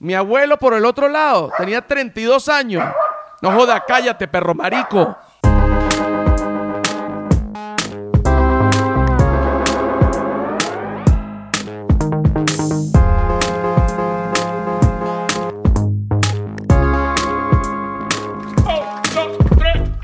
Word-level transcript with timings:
Mi 0.00 0.14
abuelo 0.14 0.58
por 0.58 0.74
el 0.74 0.84
otro 0.84 1.08
lado 1.08 1.50
tenía 1.58 1.84
32 1.84 2.48
años. 2.48 2.84
No 3.42 3.50
joda, 3.50 3.84
cállate, 3.84 4.28
perro 4.28 4.54
marico. 4.54 5.16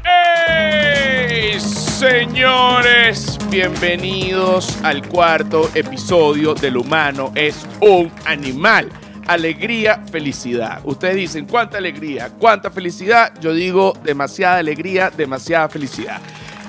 ¡Ey! 0.05 1.61
Señores, 1.61 3.39
bienvenidos 3.49 4.77
al 4.83 5.07
cuarto 5.07 5.71
episodio 5.73 6.53
del 6.55 6.79
humano 6.79 7.31
es 7.37 7.65
un 7.81 8.11
animal. 8.25 8.91
Alegría, 9.27 10.03
felicidad. 10.11 10.81
Ustedes 10.85 11.17
dicen, 11.17 11.47
¿cuánta 11.47 11.79
alegría? 11.79 12.31
¿Cuánta 12.39 12.71
felicidad? 12.71 13.33
Yo 13.41 13.55
digo, 13.55 13.95
demasiada 14.05 14.59
alegría, 14.59 15.11
demasiada 15.11 15.69
felicidad. 15.69 16.21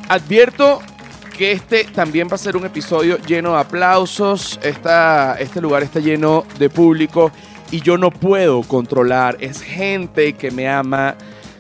Advierto 0.08 0.82
que 1.38 1.52
este 1.52 1.84
también 1.84 2.30
va 2.32 2.36
a 2.36 2.38
ser 2.38 2.56
un 2.56 2.66
episodio 2.66 3.18
lleno 3.18 3.54
de 3.54 3.60
aplausos. 3.60 4.58
Esta- 4.64 5.36
este 5.40 5.60
lugar 5.60 5.84
está 5.84 6.00
lleno 6.00 6.46
de 6.58 6.70
público 6.70 7.32
y 7.72 7.82
yo 7.82 7.98
no 7.98 8.10
puedo 8.10 8.62
controlar. 8.64 9.36
Es 9.42 9.62
gente 9.62 10.34
que 10.34 10.50
me 10.52 10.70
ama, 10.70 11.16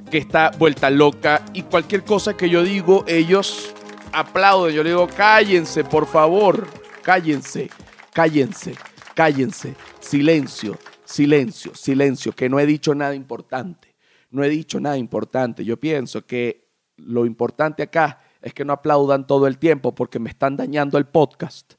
que 0.09 0.17
está 0.17 0.52
vuelta 0.58 0.89
loca 0.89 1.41
y 1.52 1.64
cualquier 1.64 2.03
cosa 2.03 2.38
que 2.38 2.50
yo 2.50 2.64
digo, 2.64 3.03
ellos 3.08 3.73
aplauden. 4.14 4.73
Yo 4.73 4.84
le 4.84 4.91
digo, 4.91 5.09
cállense, 5.09 5.84
por 5.84 6.08
favor, 6.08 6.66
cállense, 7.02 7.70
cállense, 8.14 8.75
cállense. 9.16 9.76
Silencio, 10.00 10.78
silencio, 11.04 11.73
silencio, 11.73 12.34
que 12.34 12.50
no 12.50 12.60
he 12.60 12.66
dicho 12.66 12.94
nada 12.94 13.16
importante. 13.16 13.96
No 14.30 14.44
he 14.44 14.50
dicho 14.50 14.80
nada 14.80 14.98
importante. 14.98 15.66
Yo 15.66 15.80
pienso 15.80 16.26
que 16.26 16.67
lo 16.98 17.26
importante 17.26 17.84
acá 17.84 18.22
es 18.42 18.54
que 18.54 18.66
no 18.66 18.73
aplaudan 18.73 19.26
todo 19.26 19.48
el 19.48 19.58
tiempo 19.58 19.95
porque 19.95 20.20
me 20.20 20.30
están 20.30 20.58
dañando 20.58 20.98
el 20.98 21.06
podcast. 21.06 21.73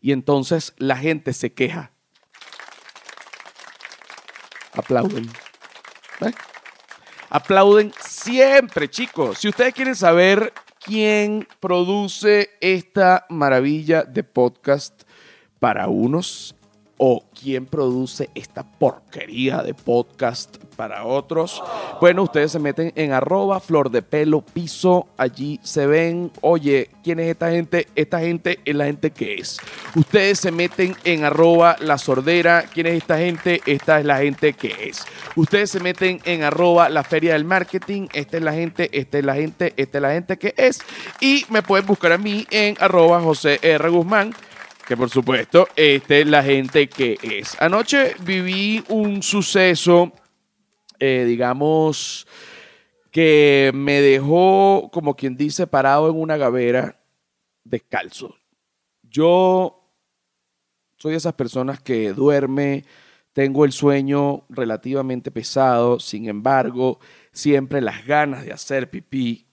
Y 0.00 0.12
entonces 0.12 0.74
la 0.76 0.96
gente 0.96 1.32
se 1.32 1.52
queja. 1.52 1.92
Aplauden. 4.74 5.28
¿Ves? 6.20 6.34
Aplauden 7.28 7.92
siempre, 8.00 8.88
chicos. 8.88 9.38
Si 9.38 9.48
ustedes 9.48 9.74
quieren 9.74 9.96
saber 9.96 10.52
quién 10.78 11.48
produce 11.60 12.50
esta 12.60 13.26
maravilla 13.28 14.02
de 14.02 14.22
podcast 14.24 15.02
para 15.58 15.88
unos 15.88 16.54
o 17.04 17.24
quién 17.34 17.66
produce 17.66 18.30
esta 18.32 18.62
porquería 18.62 19.64
de 19.64 19.74
podcast 19.74 20.58
para 20.76 21.04
otros, 21.04 21.60
bueno, 22.00 22.22
ustedes 22.22 22.52
se 22.52 22.60
meten 22.60 22.92
en 22.94 23.10
arroba 23.10 23.58
flor 23.58 23.90
de 23.90 24.02
pelo 24.02 24.40
piso, 24.42 25.08
allí 25.16 25.58
se 25.64 25.88
ven, 25.88 26.30
oye, 26.42 26.90
¿quién 27.02 27.18
es 27.18 27.26
esta 27.26 27.50
gente? 27.50 27.88
Esta 27.96 28.20
gente 28.20 28.60
es 28.64 28.76
la 28.76 28.84
gente 28.84 29.10
que 29.10 29.34
es. 29.34 29.58
Ustedes 29.96 30.38
se 30.38 30.52
meten 30.52 30.94
en 31.02 31.24
arroba 31.24 31.74
la 31.80 31.98
sordera, 31.98 32.66
¿quién 32.72 32.86
es 32.86 32.98
esta 32.98 33.18
gente? 33.18 33.60
Esta 33.66 33.98
es 33.98 34.06
la 34.06 34.18
gente 34.18 34.52
que 34.52 34.88
es. 34.88 35.04
Ustedes 35.34 35.70
se 35.70 35.80
meten 35.80 36.20
en 36.22 36.44
arroba 36.44 36.88
la 36.88 37.02
feria 37.02 37.32
del 37.32 37.44
marketing, 37.44 38.06
esta 38.12 38.36
es 38.36 38.44
la 38.44 38.52
gente, 38.52 38.88
esta 38.92 39.18
es 39.18 39.24
la 39.24 39.34
gente, 39.34 39.72
esta 39.76 39.98
es 39.98 40.02
la 40.02 40.12
gente 40.12 40.36
que 40.36 40.54
es. 40.56 40.78
Y 41.20 41.46
me 41.48 41.62
pueden 41.62 41.84
buscar 41.84 42.12
a 42.12 42.18
mí 42.18 42.46
en 42.52 42.76
arroba 42.78 43.20
José 43.20 43.58
R. 43.60 43.88
Guzmán 43.88 44.32
que 44.86 44.96
por 44.96 45.08
supuesto, 45.10 45.68
esta 45.76 46.16
es 46.16 46.26
la 46.26 46.42
gente 46.42 46.88
que 46.88 47.18
es. 47.22 47.60
Anoche 47.60 48.14
viví 48.24 48.82
un 48.88 49.22
suceso, 49.22 50.12
eh, 50.98 51.24
digamos, 51.26 52.26
que 53.10 53.70
me 53.74 54.00
dejó, 54.00 54.90
como 54.92 55.14
quien 55.14 55.36
dice, 55.36 55.66
parado 55.66 56.10
en 56.10 56.16
una 56.20 56.36
gavera 56.36 57.00
descalzo. 57.64 58.34
Yo 59.02 59.78
soy 60.96 61.12
de 61.12 61.18
esas 61.18 61.34
personas 61.34 61.80
que 61.82 62.12
duerme, 62.12 62.84
tengo 63.32 63.64
el 63.64 63.72
sueño 63.72 64.44
relativamente 64.48 65.30
pesado, 65.30 65.98
sin 66.00 66.28
embargo, 66.28 66.98
siempre 67.32 67.80
las 67.80 68.04
ganas 68.06 68.44
de 68.44 68.52
hacer 68.52 68.90
pipí 68.90 69.46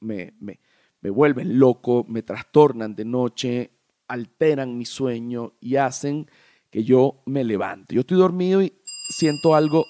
me- 0.00 0.32
me- 0.40 0.60
me 1.00 1.10
vuelven 1.10 1.58
loco, 1.58 2.04
me 2.08 2.22
trastornan 2.22 2.94
de 2.94 3.04
noche, 3.04 3.70
alteran 4.08 4.76
mi 4.76 4.84
sueño 4.84 5.54
y 5.60 5.76
hacen 5.76 6.30
que 6.70 6.84
yo 6.84 7.22
me 7.26 7.44
levante. 7.44 7.94
Yo 7.94 8.00
estoy 8.00 8.18
dormido 8.18 8.62
y 8.62 8.74
siento 9.08 9.54
algo, 9.54 9.86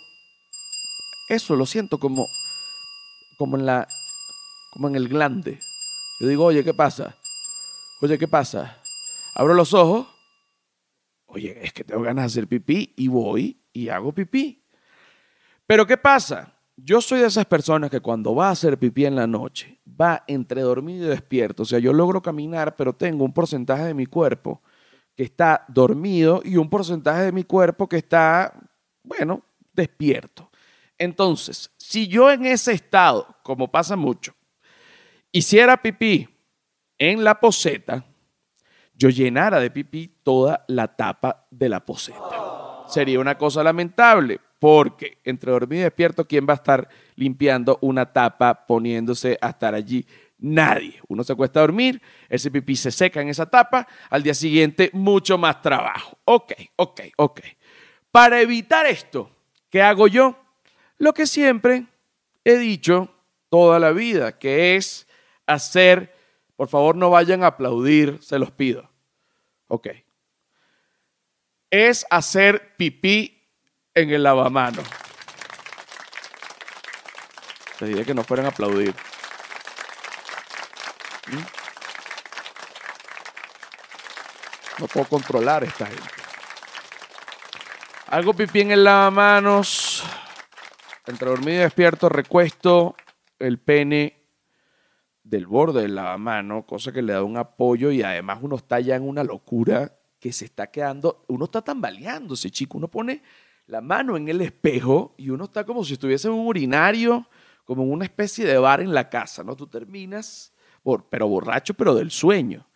eso 1.29 1.57
lo 1.57 1.67
siento 1.67 1.99
como, 1.99 2.27
como 3.39 3.57
en 3.57 3.67
la, 3.67 3.89
como 4.73 4.89
en 4.89 4.97
el 4.97 5.09
glande. 5.09 5.59
Yo 6.21 6.29
digo, 6.29 6.45
oye, 6.45 6.63
¿qué 6.63 6.75
pasa? 6.75 7.17
Oye, 8.01 8.19
¿qué 8.19 8.29
pasa? 8.29 8.81
Abro 9.35 9.55
los 9.55 9.75
ojos. 9.75 10.07
Oye, 11.27 11.59
es 11.65 11.73
que 11.73 11.85
tengo 11.85 12.03
ganas 12.03 12.25
de 12.25 12.27
hacer 12.27 12.49
pipí 12.49 12.93
y 12.97 13.09
voy 13.09 13.61
y 13.73 13.89
hago 13.89 14.13
pipí. 14.13 14.65
Pero 15.67 15.87
¿qué 15.87 15.97
pasa? 15.97 16.54
Yo 16.77 17.01
soy 17.01 17.21
de 17.21 17.27
esas 17.27 17.47
personas 17.47 17.91
que 17.91 18.01
cuando 18.01 18.35
va 18.35 18.49
a 18.49 18.53
hacer 18.53 18.79
pipí 18.79 19.07
en 19.07 19.15
la 19.15 19.27
noche, 19.27 19.79
va 19.89 20.25
entre 20.27 20.63
dormido 20.63 21.07
y 21.07 21.11
despierto. 21.11 21.63
O 21.63 21.67
sea, 21.67 21.79
yo 21.79 21.93
logro 21.93 22.21
caminar, 22.21 22.75
pero 22.75 22.93
tengo 22.93 23.25
un 23.25 23.33
porcentaje 23.33 23.85
de 23.85 23.95
mi 23.95 24.07
cuerpo 24.07 24.61
que 25.15 25.23
está 25.23 25.65
dormido 25.69 26.43
y 26.45 26.57
un 26.57 26.69
porcentaje 26.69 27.23
de 27.23 27.33
mi 27.33 27.45
cuerpo 27.45 27.89
que 27.89 27.99
está, 27.99 28.53
bueno, 29.05 29.43
despierto. 29.73 30.51
Entonces, 30.99 31.71
si 31.77 32.09
yo 32.09 32.31
en 32.31 32.45
ese 32.47 32.73
estado, 32.73 33.37
como 33.45 33.71
pasa 33.71 33.95
mucho, 33.95 34.35
hiciera 35.31 35.81
pipí 35.81 36.29
en 36.99 37.23
la 37.23 37.39
poseta, 37.39 38.05
yo 38.95 39.11
llenara 39.11 39.61
de 39.61 39.71
pipí 39.71 40.09
toda 40.23 40.65
la 40.69 40.97
tapa 40.97 41.47
de 41.51 41.69
la 41.69 41.85
poseta. 41.85 42.85
Sería 42.87 43.21
una 43.21 43.37
cosa 43.39 43.63
lamentable, 43.63 44.41
porque 44.65 45.19
entre 45.25 45.53
dormido 45.53 45.83
y 45.83 45.85
despierto, 45.85 46.27
¿quién 46.27 46.47
va 46.49 46.55
a 46.55 46.57
estar 46.57 46.89
limpiando 47.17 47.77
una 47.83 48.11
tapa, 48.11 48.67
poniéndose 48.67 49.37
a 49.43 49.51
estar 49.51 49.75
allí? 49.75 50.07
Nadie. 50.39 50.99
Uno 51.07 51.23
se 51.23 51.35
acuesta 51.35 51.61
a 51.61 51.65
dormir, 51.65 52.01
ese 52.31 52.51
pipí 52.51 52.75
se 52.75 52.91
seca 52.91 53.21
en 53.21 53.29
esa 53.29 53.45
tapa, 53.45 53.87
al 54.09 54.23
día 54.23 54.33
siguiente 54.33 54.89
mucho 54.95 55.37
más 55.37 55.61
trabajo. 55.61 56.17
Ok, 56.25 56.55
ok, 56.77 57.01
ok. 57.19 57.41
Para 58.11 58.41
evitar 58.41 58.87
esto, 58.87 59.31
¿qué 59.69 59.83
hago 59.83 60.09
yo? 60.09 60.35
Lo 60.97 61.13
que 61.13 61.27
siempre 61.27 61.85
he 62.43 62.57
dicho 62.57 63.15
toda 63.51 63.79
la 63.79 63.93
vida, 63.93 64.39
que 64.39 64.77
es 64.77 65.07
hacer, 65.45 66.17
por 66.57 66.69
favor 66.69 66.97
no 66.97 67.11
vayan 67.11 67.43
a 67.45 67.49
aplaudir, 67.49 68.17
se 68.23 68.39
los 68.39 68.51
pido. 68.51 68.91
Ok. 69.67 69.89
Es 71.69 72.07
hacer 72.09 72.75
pipí 72.79 73.34
en 73.95 74.11
el 74.11 74.23
lavamano. 74.23 74.83
Les 77.81 77.91
dije 77.91 78.05
que 78.05 78.15
no 78.15 78.25
fueran 78.25 78.47
a 78.47 78.49
aplaudir. 78.49 78.95
¿Mm? 81.29 81.43
No 84.81 84.87
puedo 84.89 85.07
controlar 85.07 85.63
a 85.63 85.67
esta 85.67 85.87
gente. 85.87 86.03
Hago 88.09 88.35
pipí 88.35 88.61
en 88.61 88.73
el 88.73 88.85
lavamanos. 88.85 90.05
Entre 91.07 91.29
dormido 91.29 91.59
y 91.59 91.63
despierto, 91.65 92.09
recuesto 92.09 92.97
el 93.39 93.59
pene 93.59 94.23
del 95.23 95.47
borde 95.47 95.83
del 95.83 95.95
lavamano, 95.95 96.67
cosa 96.67 96.93
que 96.93 97.03
le 97.03 97.13
da 97.13 97.23
un 97.23 97.37
apoyo 97.37 97.91
y 97.91 98.03
además 98.03 98.39
uno 98.43 98.57
está 98.57 98.81
ya 98.81 98.97
en 98.97 99.07
una 99.07 99.23
locura 99.23 99.99
que 100.19 100.33
se 100.33 100.47
está 100.47 100.69
quedando, 100.69 101.25
uno 101.29 101.45
está 101.45 101.63
tambaleándose, 101.63 102.51
chico, 102.51 102.79
uno 102.79 102.89
pone 102.89 103.23
la 103.67 103.81
mano 103.81 104.17
en 104.17 104.29
el 104.29 104.41
espejo 104.41 105.15
y 105.17 105.31
uno 105.31 105.45
está 105.45 105.65
como 105.65 105.85
si 105.85 105.95
estuviese 105.95 106.29
en 106.29 106.35
un 106.35 106.47
urinario, 106.47 107.29
como 107.65 107.83
en 107.83 107.93
una 107.93 108.05
especie 108.05 108.45
de 108.45 108.59
bar 108.59 108.81
en 108.81 108.93
la 108.93 109.09
casa, 109.09 109.43
¿no? 109.43 109.57
Tú 109.57 109.67
terminas, 109.67 110.53
por, 110.83 111.09
pero 111.09 111.29
borracho, 111.29 111.75
pero 111.75 111.95
del 111.95 112.11
sueño. 112.11 112.67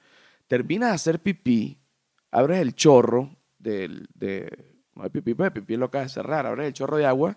Terminas 0.47 0.91
de 0.91 0.95
hacer 0.95 1.21
pipí, 1.21 1.79
abres 2.31 2.61
el 2.61 2.75
chorro 2.75 3.37
del, 3.59 4.09
de, 4.15 4.75
no 4.95 5.03
hay 5.03 5.11
pipí, 5.11 5.35
pues 5.35 5.51
pipí 5.51 5.77
lo 5.77 5.87
acabas 5.87 6.09
de 6.09 6.15
cerrar, 6.15 6.47
abres 6.47 6.67
el 6.67 6.73
chorro 6.73 6.97
de 6.97 7.07
agua 7.07 7.37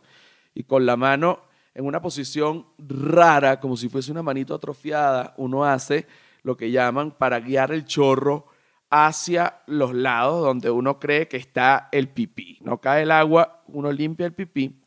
y 0.53 0.63
con 0.63 0.85
la 0.85 0.95
mano 0.95 1.43
en 1.73 1.85
una 1.85 2.01
posición 2.01 2.67
rara, 2.77 3.59
como 3.59 3.77
si 3.77 3.89
fuese 3.89 4.11
una 4.11 4.23
manito 4.23 4.53
atrofiada, 4.53 5.33
uno 5.37 5.65
hace 5.65 6.07
lo 6.43 6.57
que 6.57 6.71
llaman 6.71 7.11
para 7.11 7.39
guiar 7.39 7.71
el 7.71 7.85
chorro 7.85 8.47
hacia 8.91 9.63
los 9.65 9.93
lados 9.93 10.43
donde 10.43 10.69
uno 10.69 10.99
cree 10.99 11.27
que 11.27 11.37
está 11.37 11.89
el 11.91 12.09
pipí. 12.09 12.59
No 12.61 12.79
cae 12.79 13.03
el 13.03 13.11
agua, 13.11 13.63
uno 13.67 13.91
limpia 13.91 14.27
el 14.27 14.33
pipí. 14.33 14.79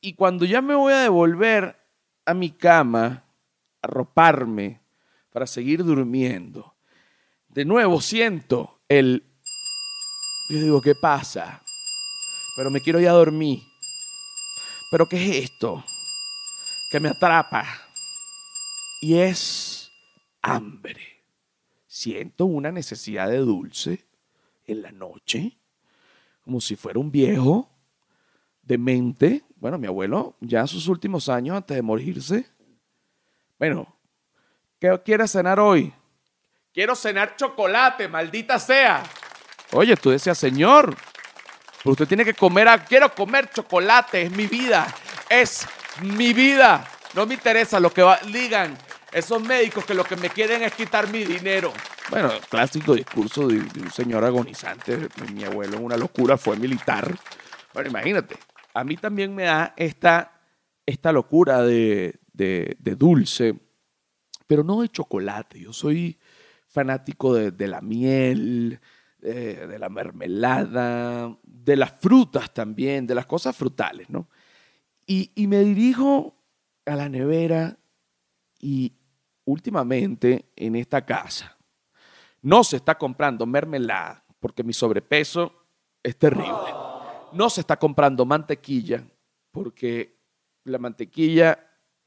Y 0.00 0.12
cuando 0.14 0.44
ya 0.44 0.62
me 0.62 0.74
voy 0.74 0.92
a 0.92 1.00
devolver 1.00 1.76
a 2.24 2.34
mi 2.34 2.50
cama, 2.50 3.24
a 3.82 4.04
para 5.32 5.46
seguir 5.46 5.82
durmiendo, 5.82 6.76
de 7.48 7.64
nuevo 7.64 8.00
siento 8.00 8.80
el... 8.88 9.24
Yo 10.48 10.60
digo, 10.60 10.80
¿qué 10.80 10.94
pasa? 10.94 11.62
pero 12.56 12.70
me 12.70 12.80
quiero 12.80 12.98
ir 12.98 13.08
a 13.08 13.12
dormir. 13.12 13.62
Pero 14.90 15.06
¿qué 15.06 15.22
es 15.22 15.44
esto? 15.50 15.84
Que 16.90 16.98
me 16.98 17.10
atrapa. 17.10 17.66
Y 19.02 19.18
es 19.18 19.92
hambre. 20.40 21.15
Siento 21.96 22.44
una 22.44 22.70
necesidad 22.70 23.30
de 23.30 23.38
dulce 23.38 24.04
en 24.66 24.82
la 24.82 24.92
noche, 24.92 25.56
como 26.42 26.60
si 26.60 26.76
fuera 26.76 26.98
un 26.98 27.10
viejo 27.10 27.70
demente. 28.60 29.44
Bueno, 29.56 29.78
mi 29.78 29.86
abuelo, 29.86 30.36
ya 30.40 30.60
en 30.60 30.68
sus 30.68 30.88
últimos 30.88 31.30
años 31.30 31.56
antes 31.56 31.74
de 31.74 31.80
morirse. 31.80 32.46
Bueno, 33.58 33.96
¿qué 34.78 35.00
quieres 35.06 35.32
cenar 35.32 35.58
hoy? 35.58 35.90
Quiero 36.70 36.94
cenar 36.94 37.34
chocolate, 37.34 38.08
maldita 38.08 38.58
sea. 38.58 39.02
Oye, 39.72 39.96
tú 39.96 40.10
decías, 40.10 40.36
Señor, 40.36 40.94
pero 41.78 41.92
usted 41.92 42.06
tiene 42.06 42.26
que 42.26 42.34
comer, 42.34 42.68
quiero 42.86 43.14
comer 43.14 43.48
chocolate, 43.48 44.20
es 44.20 44.30
mi 44.32 44.46
vida, 44.46 44.86
es 45.30 45.66
mi 46.02 46.34
vida. 46.34 46.86
No 47.14 47.24
me 47.24 47.32
interesa 47.32 47.80
lo 47.80 47.90
que 47.90 48.04
digan 48.30 48.76
esos 49.16 49.42
médicos 49.42 49.86
que 49.86 49.94
lo 49.94 50.04
que 50.04 50.14
me 50.16 50.28
quieren 50.28 50.62
es 50.62 50.74
quitar 50.74 51.10
mi 51.10 51.24
dinero. 51.24 51.72
Bueno, 52.10 52.32
clásico 52.50 52.94
discurso 52.94 53.48
de, 53.48 53.60
un 53.60 53.90
señor 53.90 54.22
agonizante. 54.26 55.08
Mi 55.32 55.42
abuelo 55.42 55.78
en 55.78 55.84
una 55.84 55.96
locura 55.96 56.36
fue 56.36 56.58
militar. 56.58 57.16
Bueno, 57.72 57.88
imagínate, 57.88 58.36
a 58.74 58.84
mí 58.84 58.98
también 58.98 59.34
me 59.34 59.44
da 59.44 59.72
esta, 59.78 60.38
esta 60.84 61.12
locura 61.12 61.62
de, 61.62 62.20
de, 62.34 62.76
dulce, 62.78 63.58
pero 64.46 64.62
no 64.62 64.82
de 64.82 64.90
chocolate. 64.90 65.60
Yo 65.60 65.72
soy 65.72 66.18
fanático 66.68 67.32
de, 67.32 67.68
la 67.68 67.80
miel, 67.80 68.80
de, 69.18 69.78
la 69.78 69.88
mermelada, 69.88 71.34
de 71.42 71.76
las 71.76 71.92
frutas 71.92 72.52
también, 72.52 73.06
de 73.06 73.14
las 73.14 73.24
cosas 73.24 73.56
frutales, 73.56 74.10
¿no? 74.10 74.28
Y, 75.06 75.30
y 75.34 75.46
me 75.46 75.60
dirijo 75.60 76.36
a 76.84 76.96
la 76.96 77.08
nevera 77.08 77.78
y 78.60 78.92
últimamente 79.46 80.50
en 80.54 80.76
esta 80.76 81.04
casa 81.04 81.56
no 82.42 82.62
se 82.62 82.76
está 82.76 82.96
comprando 82.96 83.44
mermelada 83.44 84.22
porque 84.38 84.62
mi 84.62 84.72
sobrepeso 84.72 85.52
es 86.00 86.16
terrible. 86.16 86.72
No 87.32 87.50
se 87.50 87.60
está 87.60 87.76
comprando 87.76 88.24
mantequilla 88.24 89.02
porque 89.50 90.16
la 90.62 90.78
mantequilla, 90.78 91.58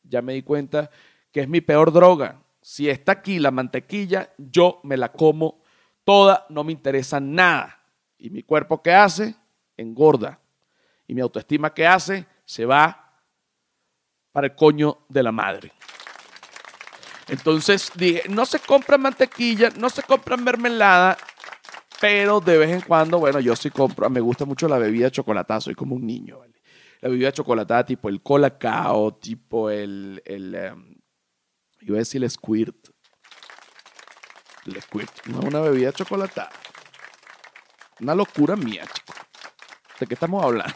ya 0.04 0.22
me 0.22 0.34
di 0.34 0.44
cuenta, 0.44 0.90
que 1.32 1.42
es 1.42 1.50
mi 1.50 1.60
peor 1.60 1.92
droga. 1.92 2.42
Si 2.62 2.90
está 2.90 3.14
aquí 3.14 3.40
la 3.40 3.52
mantequilla, 3.52 4.32
yo 4.38 4.80
me 4.84 4.96
la 4.96 5.12
como 5.12 5.62
toda, 6.06 6.46
no 6.50 6.64
me 6.64 6.72
interesa 6.72 7.20
nada. 7.20 7.78
Y 8.18 8.30
mi 8.30 8.44
cuerpo, 8.44 8.82
¿qué 8.82 8.94
hace? 8.94 9.36
Engorda. 9.76 10.40
Y 11.06 11.14
mi 11.14 11.22
autoestima, 11.22 11.74
¿qué 11.74 11.86
hace? 11.86 12.26
Se 12.46 12.66
va 12.66 13.14
para 14.32 14.48
el 14.48 14.56
coño 14.56 15.00
de 15.10 15.24
la 15.24 15.32
madre. 15.34 15.74
Entonces 17.30 17.92
dije, 17.96 18.24
no 18.30 18.46
se 18.46 18.60
compra 18.60 18.98
mantequilla, 18.98 19.70
no 19.78 19.90
se 19.90 20.04
compra 20.04 20.36
mermelada, 20.36 21.18
pero 22.02 22.40
de 22.40 22.58
vez 22.58 22.72
en 22.72 22.82
cuando, 22.82 23.20
bueno, 23.20 23.40
yo 23.40 23.56
sí 23.56 23.70
compro, 23.70 24.10
me 24.10 24.20
gusta 24.20 24.46
mucho 24.46 24.68
la 24.68 24.78
bebida 24.78 25.12
chocolatada, 25.12 25.62
soy 25.62 25.76
como 25.76 25.96
un 25.96 26.06
niño, 26.06 26.40
¿vale? 26.40 26.54
La 27.02 27.10
bebida 27.10 27.32
chocolatada 27.32 27.86
tipo 27.86 28.10
el 28.10 28.22
colacao, 28.22 29.14
tipo 29.16 29.70
el, 29.70 30.22
el 30.26 30.56
em, 30.56 30.96
iba 31.82 31.96
a 31.96 32.00
decir 32.00 32.24
el 32.24 32.30
squirt. 32.30 32.90
El 34.66 34.82
squirt, 34.82 35.12
una 35.28 35.62
bebida 35.62 35.94
chocolatada. 35.94 36.52
Una 38.02 38.16
locura 38.16 38.56
mía, 38.56 38.86
chico. 38.94 39.14
¿De 40.00 40.08
qué 40.08 40.14
estamos 40.14 40.44
hablando? 40.44 40.74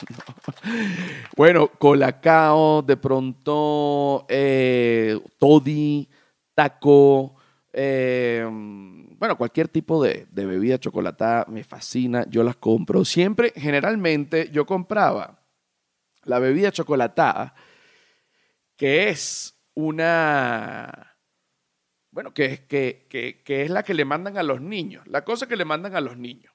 bueno, 1.38 1.68
colacao, 1.68 2.82
de 2.82 2.98
pronto, 2.98 4.26
eh, 4.28 5.18
toddy, 5.40 6.10
taco, 6.54 7.36
eh, 7.72 8.48
bueno, 9.18 9.38
cualquier 9.38 9.68
tipo 9.68 10.04
de, 10.04 10.28
bebida 10.32 10.78
chocolatada 10.78 11.46
me 11.48 11.64
fascina, 11.64 12.26
yo 12.30 12.44
las 12.44 12.56
compro. 12.58 13.04
Siempre, 13.06 13.54
generalmente, 13.56 14.50
yo 14.52 14.66
compraba 14.66 15.44
la 16.24 16.40
bebida 16.40 16.72
chocolatada, 16.72 17.56
que 18.76 19.10
es 19.10 19.60
una, 19.74 21.18
bueno, 22.12 22.34
que, 22.34 22.66
que, 22.68 23.08
que, 23.10 23.42
que 23.44 23.64
es 23.64 23.70
la 23.70 23.84
que 23.84 23.94
le 23.94 24.06
mandan 24.06 24.38
a 24.38 24.44
los 24.44 24.62
niños, 24.62 25.06
la 25.08 25.24
cosa 25.24 25.48
que 25.48 25.56
le 25.56 25.66
mandan 25.66 25.96
a 25.96 26.02
los 26.02 26.18
niños, 26.18 26.54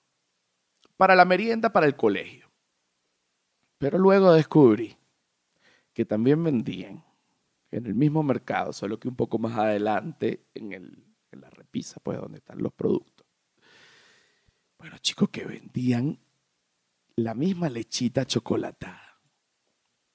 para 0.97 1.17
la 1.17 1.25
merienda, 1.25 1.73
para 1.73 1.87
el 1.87 1.97
colegio. 1.97 2.49
Pero 3.79 3.99
luego 3.99 4.33
descubrí 4.33 4.97
que 5.93 6.05
también 6.05 6.43
vendían 6.43 7.05
en 7.71 7.87
el 7.87 7.95
mismo 7.95 8.23
mercado, 8.23 8.73
solo 8.73 8.99
que 8.99 9.09
un 9.09 9.17
poco 9.17 9.39
más 9.39 9.57
adelante 9.59 10.47
en, 10.55 10.73
el, 10.73 11.05
en 11.31 11.41
la 11.41 11.51
repisa, 11.51 12.01
pues 12.03 12.19
donde 12.19 12.39
están 12.39 12.63
los 12.63 12.73
productos. 12.73 13.27
Bueno, 14.79 14.97
chicos, 14.99 15.29
que 15.31 15.45
vendían 15.45 16.19
la 17.17 17.35
misma 17.35 17.69
lechita 17.69 18.25
chocolatada, 18.25 19.21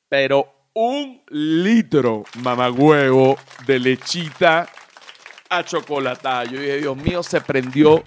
pero 0.07 0.69
un 0.73 1.21
litro, 1.29 2.23
mamagüevo, 2.41 3.37
de 3.67 3.79
lechita 3.79 4.67
a 5.49 5.63
chocolatada. 5.63 6.45
Yo 6.45 6.59
dije, 6.59 6.77
Dios 6.77 6.97
mío, 6.97 7.21
se 7.21 7.41
prendió, 7.41 8.03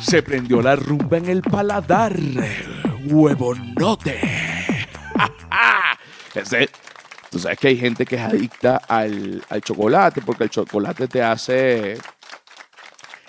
se 0.00 0.22
prendió 0.22 0.60
la 0.60 0.74
rumba 0.76 1.18
en 1.18 1.28
el 1.28 1.42
paladar, 1.42 2.16
huevonote. 3.04 4.20
Ese, 6.34 6.68
Tú 7.34 7.40
sabes 7.40 7.58
que 7.58 7.66
hay 7.66 7.76
gente 7.76 8.06
que 8.06 8.14
es 8.14 8.22
adicta 8.22 8.76
al, 8.76 9.42
chocolate 9.60 10.22
porque 10.22 10.44
el 10.44 10.50
chocolate 10.50 11.08
te 11.08 11.20
hace 11.20 11.98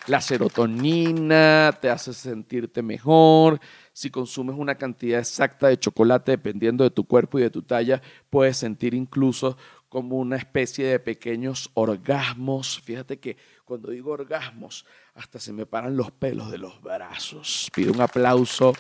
la 0.06 0.22
serotonina, 0.22 1.75
te 1.81 1.90
hace 1.90 2.13
sentirte 2.13 2.84
mejor. 2.84 3.60
Si 3.94 4.12
consumes 4.12 4.57
una 4.60 4.75
cantidad 4.75 5.19
exacta 5.19 5.69
de 5.69 5.80
chocolate, 5.80 6.34
dependiendo 6.34 6.84
de 6.84 6.92
tu 6.92 7.07
cuerpo 7.07 7.40
y 7.40 7.42
de 7.42 7.50
tu 7.50 7.63
talla, 7.63 8.00
puedes 8.30 8.57
sentir 8.57 8.94
incluso 8.94 9.57
como 9.90 10.18
una 10.18 10.36
especie 10.36 10.86
de 10.86 11.00
pequeños 11.00 11.72
orgasmos. 11.74 12.80
Fíjate 12.84 13.19
que 13.19 13.38
cuando 13.63 13.90
digo 13.90 14.12
orgasmos, 14.12 14.86
hasta 15.16 15.40
se 15.40 15.52
me 15.52 15.66
paran 15.66 15.98
los 15.98 16.12
pelos 16.12 16.52
de 16.52 16.60
los 16.60 16.80
brazos. 16.80 17.72
Pido 17.74 17.92
un 17.92 18.02
aplauso 18.02 18.74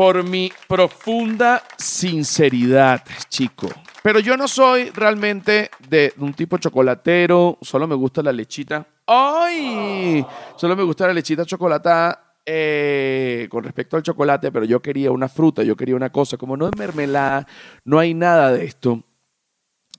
por 0.00 0.24
mi 0.24 0.50
profunda 0.66 1.62
sinceridad, 1.76 3.04
chico. 3.28 3.68
Pero 4.02 4.18
yo 4.18 4.34
no 4.34 4.48
soy 4.48 4.88
realmente 4.88 5.70
de 5.90 6.14
un 6.16 6.32
tipo 6.32 6.56
chocolatero, 6.56 7.58
solo 7.60 7.86
me 7.86 7.94
gusta 7.94 8.22
la 8.22 8.32
lechita. 8.32 8.86
¡Ay! 9.06 10.24
Solo 10.56 10.74
me 10.74 10.84
gusta 10.84 11.06
la 11.06 11.12
lechita 11.12 11.44
chocolatada 11.44 12.38
eh, 12.46 13.46
con 13.50 13.62
respecto 13.62 13.98
al 13.98 14.02
chocolate, 14.02 14.50
pero 14.50 14.64
yo 14.64 14.80
quería 14.80 15.10
una 15.10 15.28
fruta, 15.28 15.62
yo 15.64 15.76
quería 15.76 15.96
una 15.96 16.10
cosa. 16.10 16.38
Como 16.38 16.56
no 16.56 16.64
es 16.64 16.72
mermelada, 16.78 17.46
no 17.84 17.98
hay 17.98 18.14
nada 18.14 18.52
de 18.52 18.64
esto. 18.64 19.04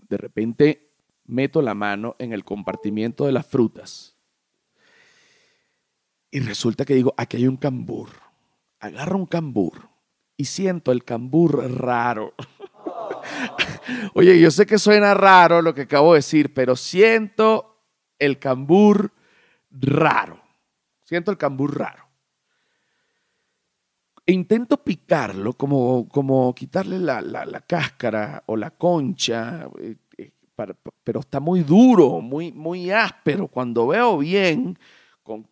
De 0.09 0.17
repente 0.17 0.95
meto 1.25 1.61
la 1.61 1.75
mano 1.75 2.15
en 2.17 2.33
el 2.33 2.43
compartimiento 2.43 3.27
de 3.27 3.33
las 3.33 3.45
frutas. 3.45 4.17
Y 6.31 6.39
resulta 6.39 6.85
que 6.85 6.95
digo, 6.95 7.13
aquí 7.17 7.37
hay 7.37 7.45
un 7.45 7.57
cambur. 7.57 8.09
Agarro 8.79 9.19
un 9.19 9.27
cambur 9.27 9.90
y 10.41 10.45
siento 10.45 10.91
el 10.91 11.03
cambur 11.03 11.71
raro. 11.71 12.33
Oye, 14.15 14.39
yo 14.39 14.49
sé 14.49 14.65
que 14.65 14.79
suena 14.79 15.13
raro 15.13 15.61
lo 15.61 15.75
que 15.75 15.81
acabo 15.81 16.13
de 16.13 16.17
decir, 16.17 16.51
pero 16.51 16.75
siento 16.75 17.77
el 18.17 18.39
cambur 18.39 19.11
raro. 19.69 20.41
Siento 21.03 21.29
el 21.29 21.37
cambur 21.37 21.77
raro. 21.77 22.07
E 24.25 24.33
intento 24.33 24.77
picarlo, 24.77 25.53
como, 25.53 26.09
como 26.09 26.55
quitarle 26.55 26.97
la, 26.97 27.63
cáscara 27.67 28.41
o 28.47 28.57
la 28.57 28.71
concha, 28.71 29.69
eh, 29.79 29.95
eh, 30.17 30.31
pero 31.03 31.19
está 31.19 31.39
muy 31.39 31.61
duro, 31.61 32.19
muy, 32.19 32.51
muy 32.51 32.89
áspero. 32.89 33.47
Cuando 33.47 33.85
veo 33.85 34.17
bien, 34.17 34.79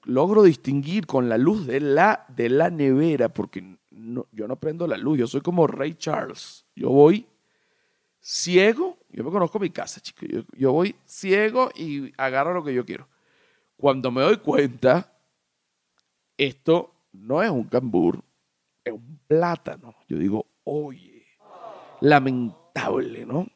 logro 0.06 0.42
distinguir 0.42 1.06
con 1.06 1.30
la 1.30 1.38
luz 1.38 1.68
de 1.68 1.80
la, 1.80 2.26
de 2.28 2.50
la 2.50 2.72
nevera, 2.72 3.30
porque 3.30 3.78
yo 4.32 4.48
no 4.48 4.56
prendo 4.56 4.88
la 4.88 4.98
luz, 4.98 5.20
yo 5.20 5.28
soy 5.28 5.42
como 5.42 5.68
Ray 5.68 5.96
Charles. 5.96 6.66
Yo 6.76 6.90
voy 6.90 7.28
ciego, 8.20 8.98
yo 9.10 9.24
me 9.24 9.32
conozco 9.32 9.60
mi 9.60 9.70
casa, 9.70 10.02
chicos, 10.02 10.46
yo, 10.58 10.72
voy 10.72 10.96
ciego 11.06 11.70
y 11.76 12.14
agarro 12.18 12.54
lo 12.54 12.64
que 12.64 12.74
yo 12.74 12.86
quiero. 12.86 13.08
Cuando 13.78 14.12
me 14.12 14.22
doy 14.22 14.38
cuenta, 14.38 15.14
esto 16.38 16.94
no 17.14 17.42
es 17.42 17.50
un 17.50 17.64
cambur, 17.64 18.22
es 18.84 18.94
un 18.94 19.20
plátano. 19.28 19.96
Yo 20.08 20.18
digo, 20.18 20.46
oye, 20.64 21.26
lamentable, 22.02 23.26
¿no? 23.26 23.48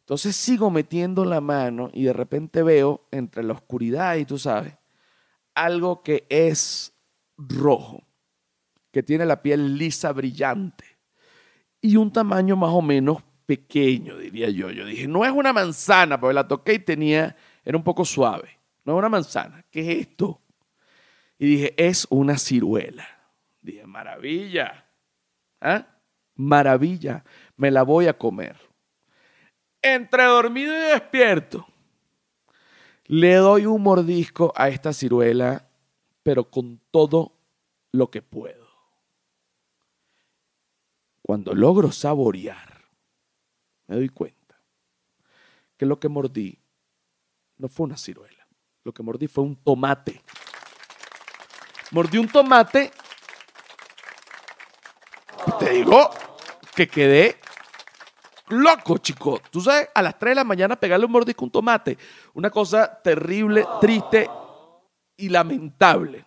Entonces 0.00 0.34
sigo 0.34 0.70
metiendo 0.70 1.24
la 1.24 1.40
mano 1.40 1.90
y 1.92 2.04
de 2.04 2.12
repente 2.12 2.62
veo 2.64 3.06
entre 3.12 3.44
la 3.44 3.52
oscuridad 3.52 4.16
y 4.16 4.24
tú 4.24 4.38
sabes, 4.38 4.74
algo 5.54 6.02
que 6.02 6.26
es 6.28 6.92
rojo 7.36 8.09
que 8.90 9.02
tiene 9.02 9.24
la 9.24 9.42
piel 9.42 9.76
lisa, 9.76 10.12
brillante 10.12 11.00
y 11.80 11.96
un 11.96 12.12
tamaño 12.12 12.56
más 12.56 12.70
o 12.70 12.82
menos 12.82 13.22
pequeño, 13.46 14.16
diría 14.16 14.50
yo. 14.50 14.70
Yo 14.70 14.84
dije, 14.84 15.08
no 15.08 15.24
es 15.24 15.32
una 15.32 15.52
manzana, 15.52 16.20
porque 16.20 16.34
la 16.34 16.46
toqué 16.46 16.74
y 16.74 16.78
tenía, 16.78 17.36
era 17.64 17.76
un 17.76 17.84
poco 17.84 18.04
suave. 18.04 18.58
No 18.84 18.92
es 18.92 18.98
una 18.98 19.08
manzana, 19.08 19.64
¿qué 19.70 19.80
es 19.80 20.06
esto? 20.08 20.40
Y 21.38 21.46
dije, 21.46 21.74
es 21.76 22.06
una 22.10 22.38
ciruela. 22.38 23.06
Dije, 23.60 23.86
maravilla. 23.86 24.86
¿Ah? 25.60 25.86
Maravilla, 26.34 27.24
me 27.56 27.70
la 27.70 27.82
voy 27.82 28.06
a 28.06 28.16
comer. 28.16 28.56
Entre 29.82 30.24
dormido 30.24 30.74
y 30.74 30.90
despierto, 30.92 31.66
le 33.06 33.34
doy 33.36 33.66
un 33.66 33.82
mordisco 33.82 34.52
a 34.54 34.68
esta 34.68 34.92
ciruela, 34.92 35.66
pero 36.22 36.50
con 36.50 36.80
todo 36.90 37.32
lo 37.92 38.10
que 38.10 38.22
puedo. 38.22 38.59
Cuando 41.30 41.54
logro 41.54 41.92
saborear, 41.92 42.88
me 43.86 43.94
doy 43.94 44.08
cuenta 44.08 44.60
que 45.76 45.86
lo 45.86 46.00
que 46.00 46.08
mordí 46.08 46.58
no 47.56 47.68
fue 47.68 47.86
una 47.86 47.96
ciruela. 47.96 48.48
Lo 48.82 48.92
que 48.92 49.04
mordí 49.04 49.28
fue 49.28 49.44
un 49.44 49.54
tomate. 49.54 50.20
Mordí 51.92 52.18
un 52.18 52.26
tomate. 52.26 52.90
Te 55.60 55.70
digo 55.70 56.10
que 56.74 56.88
quedé 56.88 57.38
loco, 58.48 58.98
chico. 58.98 59.40
Tú 59.52 59.60
sabes, 59.60 59.88
a 59.94 60.02
las 60.02 60.18
3 60.18 60.32
de 60.32 60.34
la 60.34 60.42
mañana 60.42 60.74
pegarle 60.74 61.06
un 61.06 61.12
mordisco 61.12 61.44
a 61.44 61.46
un 61.46 61.52
tomate. 61.52 61.96
Una 62.34 62.50
cosa 62.50 63.00
terrible, 63.04 63.64
triste 63.80 64.28
y 65.16 65.28
lamentable. 65.28 66.24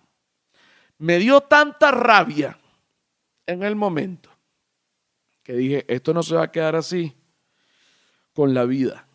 Me 1.00 1.20
dio 1.20 1.42
tanta 1.42 1.92
rabia 1.92 2.58
en 3.46 3.64
el 3.64 3.76
momento 3.76 4.33
que 5.44 5.54
dije, 5.54 5.86
esto 5.94 6.14
no 6.14 6.24
se 6.24 6.36
va 6.36 6.44
a 6.44 6.52
quedar 6.52 6.76
así 6.76 7.16
con 8.34 8.54
la 8.54 8.66
vida. 8.66 9.08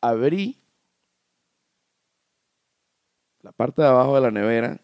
Abrí 0.00 0.60
la 3.40 3.52
parte 3.52 3.82
de 3.82 3.88
abajo 3.88 4.16
de 4.16 4.20
la 4.20 4.30
nevera, 4.30 4.80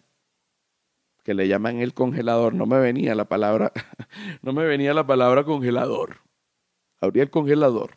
que 1.23 1.35
le 1.35 1.49
llaman 1.49 1.79
el 1.81 1.95
congelador, 1.95 2.55
no 2.55 2.67
me 2.67 2.79
venía 2.79 3.15
la 3.15 3.29
palabra, 3.29 3.73
no 4.43 4.53
me 4.53 4.65
venía 4.65 4.95
la 4.95 5.07
palabra 5.07 5.45
congelador. 5.45 6.21
Abrí 7.01 7.21
el 7.21 7.31
congelador 7.31 7.97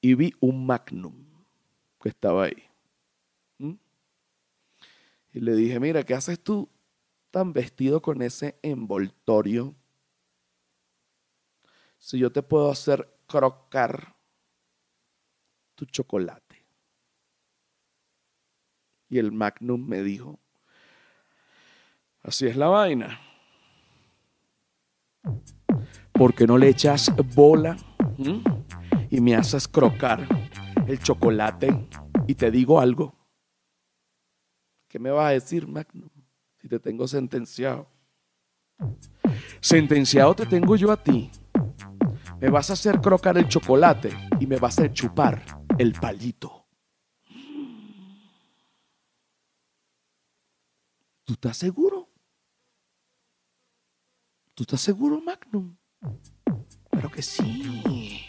y 0.00 0.14
vi 0.14 0.34
un 0.40 0.66
magnum 0.66 1.14
que 2.00 2.10
estaba 2.10 2.44
ahí. 2.44 2.62
¿Mm? 3.58 3.74
Y 5.32 5.40
le 5.40 5.54
dije, 5.54 5.80
mira, 5.80 6.04
¿qué 6.04 6.14
haces 6.14 6.38
tú 6.38 6.68
tan 7.30 7.52
vestido 7.52 8.00
con 8.02 8.22
ese 8.22 8.58
envoltorio? 8.62 9.74
Si 12.04 12.18
yo 12.18 12.30
te 12.30 12.42
puedo 12.42 12.70
hacer 12.70 13.08
crocar 13.26 14.14
tu 15.74 15.86
chocolate. 15.86 16.66
Y 19.08 19.18
el 19.18 19.32
Magnum 19.32 19.86
me 19.86 20.02
dijo, 20.02 20.38
así 22.22 22.46
es 22.46 22.56
la 22.56 22.68
vaina. 22.68 23.20
porque 26.12 26.46
no 26.46 26.56
le 26.58 26.68
echas 26.68 27.12
bola 27.34 27.76
y 29.10 29.20
me 29.20 29.34
haces 29.34 29.66
crocar 29.66 30.26
el 30.86 30.98
chocolate? 31.00 31.88
Y 32.26 32.34
te 32.34 32.50
digo 32.50 32.80
algo. 32.80 33.14
¿Qué 34.88 34.98
me 34.98 35.10
vas 35.10 35.26
a 35.26 35.30
decir, 35.30 35.66
Magnum, 35.66 36.10
si 36.60 36.68
te 36.68 36.78
tengo 36.78 37.08
sentenciado? 37.08 37.88
Sentenciado 39.60 40.34
te 40.34 40.46
tengo 40.46 40.76
yo 40.76 40.92
a 40.92 40.96
ti. 40.96 41.30
Me 42.44 42.50
vas 42.50 42.68
a 42.68 42.74
hacer 42.74 43.00
crocar 43.00 43.38
el 43.38 43.48
chocolate 43.48 44.14
y 44.38 44.46
me 44.46 44.58
vas 44.58 44.78
a 44.78 44.92
chupar 44.92 45.42
el 45.78 45.94
palito. 45.94 46.66
¿Tú 51.24 51.32
estás 51.32 51.56
seguro? 51.56 52.10
¿Tú 54.52 54.64
estás 54.64 54.82
seguro, 54.82 55.22
Magnum? 55.22 55.74
Claro 56.90 57.10
que 57.10 57.22
sí. 57.22 58.28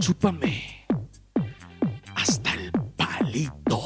Chúpame 0.00 0.86
hasta 2.14 2.54
el 2.54 2.70
palito. 2.96 3.80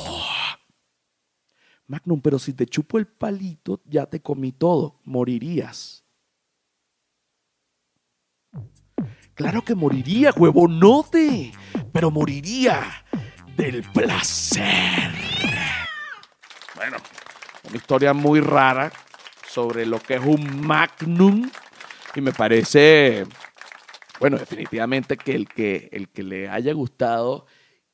Magnum, 1.87 2.21
pero 2.21 2.39
si 2.39 2.53
te 2.53 2.67
chupo 2.67 2.99
el 2.99 3.07
palito, 3.07 3.81
ya 3.87 4.05
te 4.05 4.21
comí 4.21 4.53
todo. 4.53 5.01
Morirías. 5.05 6.02
Claro 9.35 9.63
que 9.63 9.75
moriría, 9.75 10.33
huevonote, 10.37 11.53
pero 11.93 12.11
moriría 12.11 13.05
del 13.57 13.83
placer. 13.83 15.11
Bueno, 16.75 16.99
una 17.65 17.77
historia 17.77 18.13
muy 18.13 18.41
rara 18.41 18.93
sobre 19.49 19.87
lo 19.87 19.99
que 19.99 20.15
es 20.15 20.23
un 20.25 20.67
magnum 20.67 21.51
y 22.15 22.21
me 22.21 22.33
parece, 22.33 23.25
bueno, 24.21 24.37
definitivamente 24.37 25.17
que 25.17 25.35
el 25.35 25.49
que, 25.49 25.89
el 25.93 26.09
que 26.09 26.23
le 26.23 26.49
haya 26.49 26.73
gustado 26.73 27.47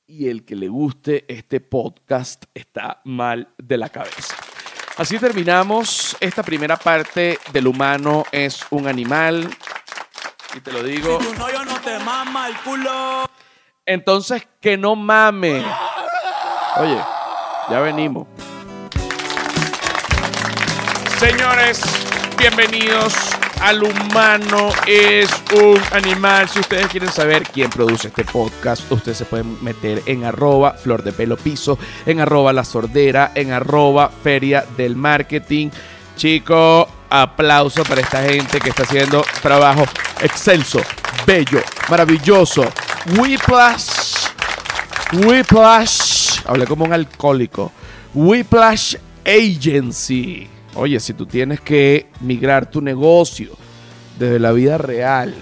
y 0.07 0.28
el 0.28 0.45
que 0.45 0.57
le 0.57 0.68
guste 0.68 1.25
este 1.28 1.61
podcast 1.61 2.45
está 2.54 3.00
mal 3.04 3.49
de 3.59 3.76
la 3.76 3.90
cabeza. 3.90 4.35
Así 4.97 5.18
terminamos 5.18 6.16
esta 6.18 6.42
primera 6.42 6.76
parte 6.76 7.38
del 7.52 7.68
humano 7.68 8.25
es 8.33 8.66
un 8.71 8.88
animal. 8.88 9.49
Te 10.62 10.72
lo 10.72 10.82
digo. 10.82 11.18
no 11.66 11.80
te 11.80 11.98
mama 12.00 12.48
el 12.48 12.56
culo. 12.58 13.28
Entonces, 13.86 14.46
que 14.60 14.76
no 14.76 14.96
mame. 14.96 15.62
Oye, 16.76 16.98
ya 17.70 17.80
venimos. 17.80 18.26
Señores, 21.18 21.80
bienvenidos 22.38 23.14
al 23.60 23.82
humano 23.82 24.70
es 24.86 25.30
un 25.52 25.80
animal. 25.92 26.48
Si 26.48 26.60
ustedes 26.60 26.88
quieren 26.88 27.10
saber 27.10 27.42
quién 27.44 27.70
produce 27.70 28.08
este 28.08 28.24
podcast, 28.24 28.90
ustedes 28.90 29.18
se 29.18 29.24
pueden 29.26 29.62
meter 29.62 30.02
en 30.06 30.24
arroba 30.24 30.72
flor 30.72 31.02
de 31.02 31.12
pelo 31.12 31.36
piso, 31.36 31.78
en 32.06 32.20
arroba 32.20 32.52
la 32.52 32.64
sordera, 32.64 33.32
en 33.34 33.52
arroba 33.52 34.08
feria 34.08 34.64
del 34.76 34.96
marketing. 34.96 35.70
Chico, 36.16 36.88
aplauso 37.10 37.82
para 37.84 38.00
esta 38.00 38.22
gente 38.22 38.60
que 38.60 38.70
está 38.70 38.82
haciendo 38.82 39.24
trabajo 39.42 39.84
excelso, 40.20 40.80
bello, 41.26 41.60
maravilloso. 41.88 42.64
Whiplash, 43.16 44.26
Whiplash, 45.12 46.40
hablé 46.44 46.66
como 46.66 46.84
un 46.84 46.92
alcohólico. 46.92 47.72
Whiplash 48.14 48.96
Agency. 49.24 50.48
Oye, 50.74 51.00
si 51.00 51.14
tú 51.14 51.26
tienes 51.26 51.60
que 51.60 52.08
migrar 52.20 52.70
tu 52.70 52.80
negocio 52.80 53.52
desde 54.18 54.38
la 54.38 54.52
vida 54.52 54.78
real 54.78 55.34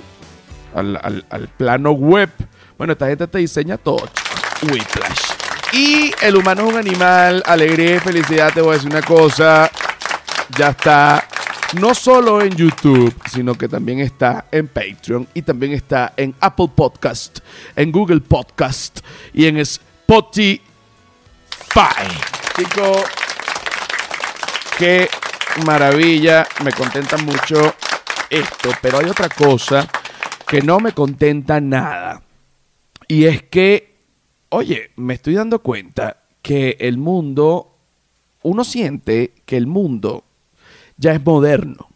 al, 0.74 1.24
al 1.28 1.48
plano 1.48 1.92
web, 1.92 2.30
bueno, 2.78 2.92
esta 2.92 3.06
gente 3.08 3.26
te 3.26 3.38
diseña 3.38 3.78
todo. 3.78 4.08
Whiplash. 4.62 5.20
Y 5.72 6.12
el 6.22 6.36
humano 6.36 6.66
es 6.66 6.72
un 6.72 6.78
animal, 6.78 7.42
alegría 7.44 7.96
y 7.96 8.00
felicidad. 8.00 8.52
Te 8.52 8.60
voy 8.60 8.70
a 8.70 8.74
decir 8.74 8.90
una 8.90 9.02
cosa. 9.02 9.70
Ya 10.56 10.68
está 10.68 11.26
no 11.74 11.94
solo 11.94 12.40
en 12.42 12.50
YouTube, 12.50 13.14
sino 13.30 13.54
que 13.54 13.68
también 13.68 13.98
está 14.00 14.46
en 14.50 14.68
Patreon 14.68 15.26
y 15.34 15.42
también 15.42 15.72
está 15.72 16.12
en 16.16 16.34
Apple 16.40 16.70
Podcast, 16.74 17.40
en 17.74 17.90
Google 17.90 18.20
Podcast 18.20 19.00
y 19.32 19.46
en 19.46 19.56
Spotify. 19.58 20.60
Chicos, 22.56 23.04
qué 24.78 25.08
maravilla, 25.64 26.46
me 26.64 26.72
contenta 26.72 27.16
mucho 27.18 27.74
esto, 28.30 28.70
pero 28.80 28.98
hay 28.98 29.06
otra 29.06 29.28
cosa 29.28 29.88
que 30.46 30.62
no 30.62 30.78
me 30.78 30.92
contenta 30.92 31.60
nada. 31.60 32.22
Y 33.08 33.24
es 33.24 33.42
que, 33.42 33.96
oye, 34.50 34.90
me 34.96 35.14
estoy 35.14 35.34
dando 35.34 35.58
cuenta 35.60 36.22
que 36.42 36.76
el 36.80 36.96
mundo, 36.96 37.76
uno 38.42 38.64
siente 38.64 39.34
que 39.44 39.56
el 39.56 39.66
mundo 39.66 40.25
ya 40.96 41.12
es 41.12 41.24
moderno, 41.24 41.88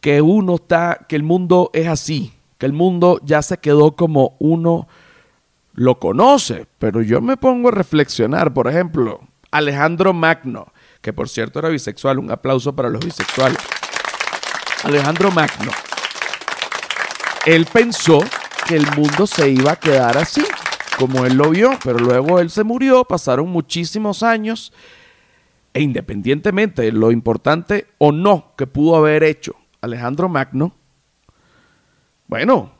que 0.00 0.20
uno 0.20 0.56
está, 0.56 1.06
que 1.08 1.16
el 1.16 1.22
mundo 1.22 1.70
es 1.72 1.88
así, 1.88 2.32
que 2.58 2.66
el 2.66 2.72
mundo 2.72 3.20
ya 3.24 3.42
se 3.42 3.58
quedó 3.58 3.96
como 3.96 4.36
uno 4.38 4.88
lo 5.74 5.98
conoce, 5.98 6.66
pero 6.78 7.02
yo 7.02 7.20
me 7.20 7.36
pongo 7.36 7.68
a 7.68 7.72
reflexionar, 7.72 8.54
por 8.54 8.68
ejemplo, 8.68 9.20
Alejandro 9.50 10.12
Magno, 10.12 10.72
que 11.02 11.12
por 11.12 11.28
cierto 11.28 11.58
era 11.58 11.68
bisexual, 11.68 12.18
un 12.18 12.30
aplauso 12.30 12.74
para 12.74 12.88
los 12.88 13.04
bisexuales. 13.04 13.58
Alejandro 14.84 15.30
Magno, 15.30 15.70
él 17.44 17.66
pensó 17.70 18.20
que 18.66 18.76
el 18.76 18.86
mundo 18.96 19.26
se 19.26 19.50
iba 19.50 19.72
a 19.72 19.76
quedar 19.76 20.16
así, 20.16 20.44
como 20.96 21.26
él 21.26 21.34
lo 21.34 21.50
vio, 21.50 21.78
pero 21.84 21.98
luego 21.98 22.40
él 22.40 22.50
se 22.50 22.64
murió, 22.64 23.04
pasaron 23.04 23.48
muchísimos 23.50 24.22
años 24.22 24.72
E 25.76 25.82
independientemente 25.82 26.80
de 26.80 26.92
lo 26.92 27.10
importante 27.10 27.88
o 27.98 28.10
no 28.10 28.54
que 28.56 28.66
pudo 28.66 28.96
haber 28.96 29.22
hecho 29.22 29.56
Alejandro 29.82 30.26
Magno, 30.26 30.74
bueno, 32.28 32.72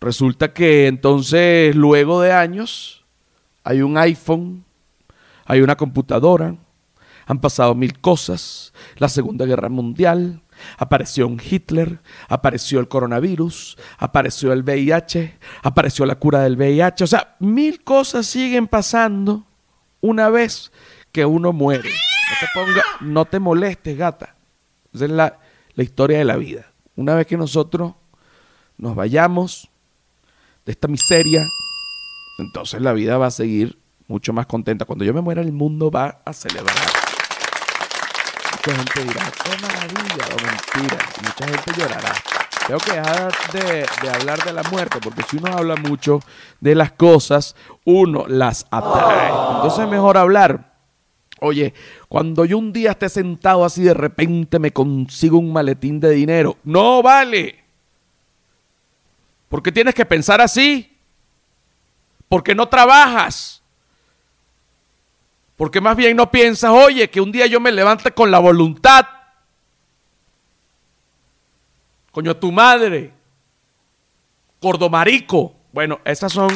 resulta 0.00 0.54
que 0.54 0.86
entonces 0.86 1.76
luego 1.76 2.22
de 2.22 2.32
años 2.32 3.04
hay 3.64 3.82
un 3.82 3.98
iPhone, 3.98 4.64
hay 5.44 5.60
una 5.60 5.76
computadora, 5.76 6.54
han 7.26 7.38
pasado 7.42 7.74
mil 7.74 8.00
cosas, 8.00 8.72
la 8.96 9.10
Segunda 9.10 9.44
Guerra 9.44 9.68
Mundial, 9.68 10.40
apareció 10.78 11.28
un 11.28 11.38
Hitler, 11.38 12.00
apareció 12.30 12.80
el 12.80 12.88
coronavirus, 12.88 13.76
apareció 13.98 14.54
el 14.54 14.62
VIH, 14.62 15.38
apareció 15.62 16.06
la 16.06 16.14
cura 16.14 16.40
del 16.40 16.56
VIH, 16.56 17.04
o 17.04 17.08
sea, 17.08 17.36
mil 17.40 17.84
cosas 17.84 18.26
siguen 18.26 18.68
pasando 18.68 19.44
una 20.00 20.30
vez 20.30 20.72
que 21.12 21.26
uno 21.26 21.52
muere. 21.52 21.90
No 22.28 22.36
te 22.40 22.46
ponga, 22.54 22.82
no 23.00 23.24
te 23.24 23.38
molestes, 23.38 23.96
gata. 23.96 24.34
Esa 24.92 25.04
es 25.04 25.10
la, 25.10 25.38
la 25.74 25.82
historia 25.82 26.18
de 26.18 26.24
la 26.24 26.36
vida. 26.36 26.66
Una 26.96 27.14
vez 27.14 27.26
que 27.26 27.36
nosotros 27.36 27.94
nos 28.78 28.94
vayamos 28.94 29.68
de 30.64 30.72
esta 30.72 30.88
miseria, 30.88 31.46
entonces 32.38 32.80
la 32.80 32.92
vida 32.92 33.18
va 33.18 33.26
a 33.26 33.30
seguir 33.30 33.78
mucho 34.08 34.32
más 34.32 34.46
contenta. 34.46 34.84
Cuando 34.84 35.04
yo 35.04 35.14
me 35.14 35.20
muera, 35.20 35.40
el 35.42 35.52
mundo 35.52 35.90
va 35.90 36.20
a 36.24 36.32
celebrar. 36.32 36.74
Mucha 38.52 38.76
gente 38.76 39.04
dirá, 39.04 39.32
qué 39.44 39.62
maravilla, 39.62 40.26
o 40.32 40.82
mentira. 40.82 40.98
Mucha 41.22 41.46
gente 41.46 41.80
llorará. 41.80 42.12
Tengo 42.66 42.80
que 42.80 42.92
dejar 42.92 43.32
de, 43.52 43.86
de 44.02 44.10
hablar 44.10 44.42
de 44.44 44.52
la 44.52 44.62
muerte, 44.64 44.98
porque 45.00 45.22
si 45.22 45.36
uno 45.36 45.56
habla 45.56 45.76
mucho 45.76 46.20
de 46.60 46.74
las 46.74 46.90
cosas, 46.92 47.54
uno 47.84 48.24
las 48.26 48.66
atrae. 48.70 49.28
Entonces 49.28 49.84
es 49.84 49.90
mejor 49.90 50.16
hablar. 50.16 50.75
Oye, 51.40 51.74
cuando 52.08 52.44
yo 52.44 52.56
un 52.56 52.72
día 52.72 52.92
esté 52.92 53.08
sentado 53.08 53.64
así 53.64 53.82
de 53.82 53.94
repente 53.94 54.58
me 54.58 54.72
consigo 54.72 55.38
un 55.38 55.52
maletín 55.52 56.00
de 56.00 56.10
dinero. 56.10 56.56
No 56.64 57.02
vale. 57.02 57.62
Porque 59.48 59.70
tienes 59.70 59.94
que 59.94 60.06
pensar 60.06 60.40
así. 60.40 60.96
Porque 62.28 62.54
no 62.54 62.68
trabajas. 62.68 63.62
Porque 65.56 65.80
más 65.80 65.96
bien 65.96 66.16
no 66.16 66.30
piensas, 66.30 66.70
oye, 66.70 67.08
que 67.08 67.20
un 67.20 67.32
día 67.32 67.46
yo 67.46 67.60
me 67.60 67.72
levante 67.72 68.10
con 68.10 68.30
la 68.30 68.38
voluntad. 68.38 69.06
Coño, 72.12 72.36
tu 72.36 72.52
madre. 72.52 73.12
Cordomarico. 74.60 75.54
Bueno, 75.72 76.00
esas 76.04 76.32
son, 76.32 76.54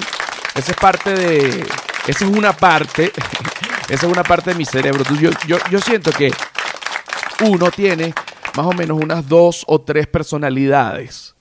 esa 0.55 0.73
es 0.73 0.77
parte 0.79 1.13
de, 1.15 1.67
esa 2.07 2.25
es 2.25 2.31
una 2.31 2.53
parte, 2.53 3.13
esa 3.89 4.07
es 4.07 4.13
una 4.13 4.23
parte 4.23 4.51
de 4.51 4.57
mi 4.57 4.65
cerebro. 4.65 5.05
Yo, 5.47 5.59
yo 5.71 5.81
siento 5.81 6.11
que 6.13 6.31
uno 7.45 7.71
tiene 7.71 8.13
más 8.57 8.67
o 8.67 8.73
menos 8.73 9.01
unas 9.01 9.29
dos 9.29 9.65
o 9.67 9.81
tres 9.81 10.07
personalidades 10.07 11.35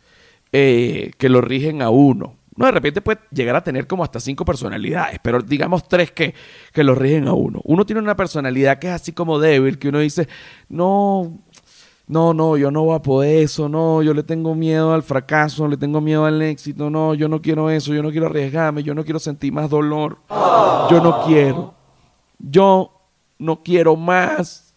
eh, 0.52 1.12
que 1.18 1.30
lo 1.30 1.42
rigen 1.42 1.82
a 1.82 1.90
uno. 1.90 2.36
No, 2.56 2.66
de 2.66 2.72
repente 2.72 3.02
puede 3.02 3.20
llegar 3.32 3.56
a 3.56 3.64
tener 3.64 3.88
como 3.88 4.04
hasta 4.04 4.20
cinco 4.20 4.44
personalidades, 4.44 5.20
pero 5.24 5.42
digamos 5.42 5.88
tres 5.88 6.12
que, 6.12 6.34
que 6.74 6.84
lo 6.84 6.94
rigen 6.94 7.28
a 7.28 7.34
uno. 7.34 7.62
Uno 7.64 7.86
tiene 7.86 8.02
una 8.02 8.18
personalidad 8.18 8.80
que 8.80 8.88
es 8.88 8.94
así 8.94 9.14
como 9.14 9.40
débil, 9.40 9.80
que 9.80 9.88
uno 9.88 10.00
dice, 10.00 10.28
no, 10.68 11.40
no, 12.10 12.34
no, 12.34 12.58
yo 12.58 12.72
no 12.72 12.86
voy 12.86 12.96
a 12.96 13.04
poder 13.04 13.44
eso, 13.44 13.70
no, 13.70 14.02
yo 14.02 14.16
le 14.16 14.24
tengo 14.24 14.56
miedo 14.56 14.94
al 14.94 15.04
fracaso, 15.04 15.68
le 15.68 15.78
tengo 15.78 16.02
miedo 16.02 16.26
al 16.26 16.42
éxito, 16.42 16.90
no, 16.90 17.14
yo 17.14 17.30
no 17.30 17.40
quiero 17.40 17.70
eso, 17.70 17.94
yo 17.94 18.02
no 18.02 18.10
quiero 18.10 18.26
arriesgarme, 18.26 18.82
yo 18.82 18.96
no 18.96 19.04
quiero 19.04 19.20
sentir 19.20 19.54
más 19.54 19.70
dolor, 19.70 20.18
yo 20.90 21.02
no 21.04 21.24
quiero, 21.24 21.76
yo 22.40 22.92
no 23.38 23.62
quiero 23.62 23.96
más, 23.96 24.74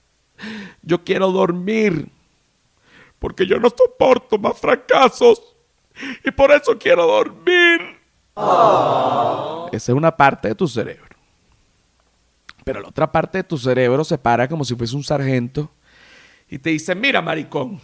yo 0.83 1.03
quiero 1.03 1.33
dormir, 1.33 2.11
porque 3.19 3.47
yo 3.47 3.59
no 3.59 3.71
soporto 3.71 4.37
más 4.37 4.59
fracasos 4.59 5.41
y 6.23 6.31
por 6.33 6.53
eso 6.53 6.77
quiero 6.79 7.07
dormir. 7.07 7.81
Esa 9.73 9.93
es 9.93 9.97
una 9.97 10.15
parte 10.15 10.49
de 10.49 10.55
tu 10.55 10.69
cerebro. 10.69 11.17
Pero 12.63 12.83
la 12.83 12.89
otra 12.89 13.11
parte 13.11 13.39
de 13.39 13.45
tu 13.45 13.57
cerebro 13.57 14.05
se 14.05 14.19
para 14.19 14.47
como 14.49 14.67
si 14.67 14.75
fuese 14.75 14.95
un 14.95 15.03
sargento 15.03 15.71
y 16.53 16.59
te 16.59 16.69
dice, 16.69 16.95
mira, 16.95 17.23
maricón, 17.23 17.81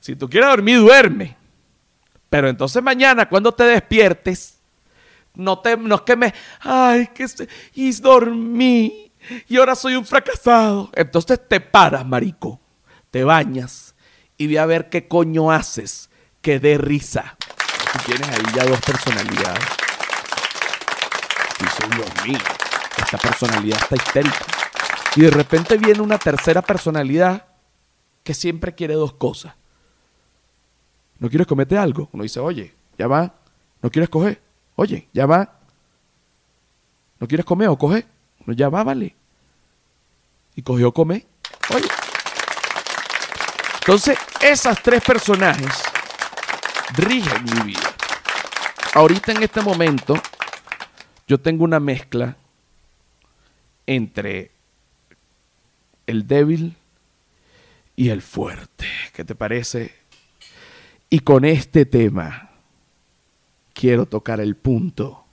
si 0.00 0.16
tú 0.16 0.30
quieres 0.30 0.48
dormir, 0.48 0.78
duerme. 0.78 1.36
Pero 2.30 2.48
entonces 2.48 2.82
mañana 2.82 3.28
cuando 3.28 3.52
te 3.52 3.64
despiertes, 3.64 4.56
no, 5.34 5.58
te, 5.58 5.76
no 5.76 5.96
es 5.96 6.00
que 6.00 6.16
me, 6.16 6.32
ay, 6.60 7.08
que 7.08 7.28
se, 7.28 7.46
y 7.74 7.92
dormí, 8.00 9.12
y 9.46 9.58
ahora 9.58 9.74
soy 9.74 9.94
un 9.96 10.06
fracasado. 10.06 10.90
Entonces 10.94 11.38
te 11.46 11.60
paras, 11.60 12.06
marico, 12.06 12.62
te 13.10 13.24
bañas 13.24 13.94
y 14.38 14.46
ve 14.46 14.58
a 14.58 14.64
ver 14.64 14.88
qué 14.88 15.06
coño 15.06 15.52
haces 15.52 16.08
que 16.40 16.58
dé 16.58 16.78
risa. 16.78 17.36
Tú 17.92 17.98
tienes 18.06 18.26
ahí 18.26 18.54
ya 18.54 18.64
dos 18.64 18.80
personalidades. 18.80 19.64
Dice, 21.60 21.94
Dios 21.94 22.26
mío, 22.26 22.38
esta 22.96 23.18
personalidad 23.18 23.82
está 23.82 23.96
histérica. 23.96 24.57
Y 25.16 25.22
de 25.22 25.30
repente 25.30 25.76
viene 25.76 26.00
una 26.00 26.18
tercera 26.18 26.62
personalidad 26.62 27.46
que 28.22 28.34
siempre 28.34 28.74
quiere 28.74 28.94
dos 28.94 29.14
cosas. 29.14 29.54
¿No 31.18 31.28
quieres 31.28 31.46
comerte 31.46 31.76
algo? 31.76 32.08
Uno 32.12 32.22
dice, 32.22 32.40
oye, 32.40 32.74
ya 32.96 33.06
va. 33.06 33.34
¿No 33.82 33.90
quieres 33.90 34.08
coger? 34.08 34.40
Oye, 34.76 35.08
ya 35.12 35.26
va. 35.26 35.58
¿No 37.18 37.26
quieres 37.26 37.44
comer 37.44 37.68
o 37.68 37.76
coger? 37.76 38.06
No, 38.46 38.52
ya 38.52 38.68
va, 38.68 38.84
vale. 38.84 39.14
Y 40.54 40.62
cogió 40.62 40.92
comer. 40.92 41.26
Oye. 41.74 41.88
Entonces, 43.80 44.18
esas 44.40 44.82
tres 44.82 45.02
personajes 45.02 45.82
rigen 46.94 47.44
mi 47.44 47.72
vida. 47.72 47.94
Ahorita 48.94 49.32
en 49.32 49.42
este 49.42 49.60
momento, 49.62 50.14
yo 51.26 51.40
tengo 51.40 51.64
una 51.64 51.80
mezcla 51.80 52.36
entre 53.86 54.52
el 56.08 56.26
débil 56.26 56.74
y 57.94 58.08
el 58.08 58.22
fuerte. 58.22 58.86
¿Qué 59.12 59.24
te 59.24 59.34
parece? 59.34 59.92
Y 61.10 61.20
con 61.20 61.44
este 61.44 61.84
tema 61.84 62.50
quiero 63.74 64.06
tocar 64.06 64.40
el 64.40 64.56
punto 64.56 65.26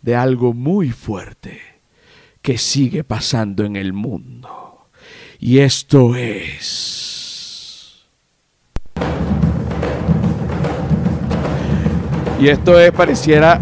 de 0.00 0.14
algo 0.14 0.54
muy 0.54 0.90
fuerte 0.90 1.60
que 2.40 2.56
sigue 2.56 3.02
pasando 3.02 3.64
en 3.64 3.74
el 3.74 3.92
mundo. 3.92 4.86
Y 5.40 5.58
esto 5.58 6.14
es... 6.14 8.04
Y 12.40 12.48
esto 12.48 12.78
es, 12.78 12.92
pareciera, 12.92 13.60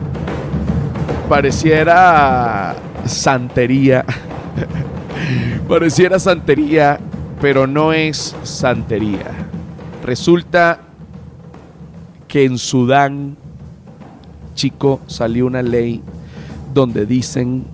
pareciera 1.28 2.76
santería. 3.06 4.04
Pareciera 5.70 6.18
santería, 6.18 6.98
pero 7.40 7.64
no 7.64 7.92
es 7.92 8.34
santería. 8.42 9.30
Resulta 10.04 10.80
que 12.26 12.44
en 12.44 12.58
Sudán, 12.58 13.36
chico, 14.56 15.00
salió 15.06 15.46
una 15.46 15.62
ley 15.62 16.02
donde 16.74 17.06
dicen 17.06 17.64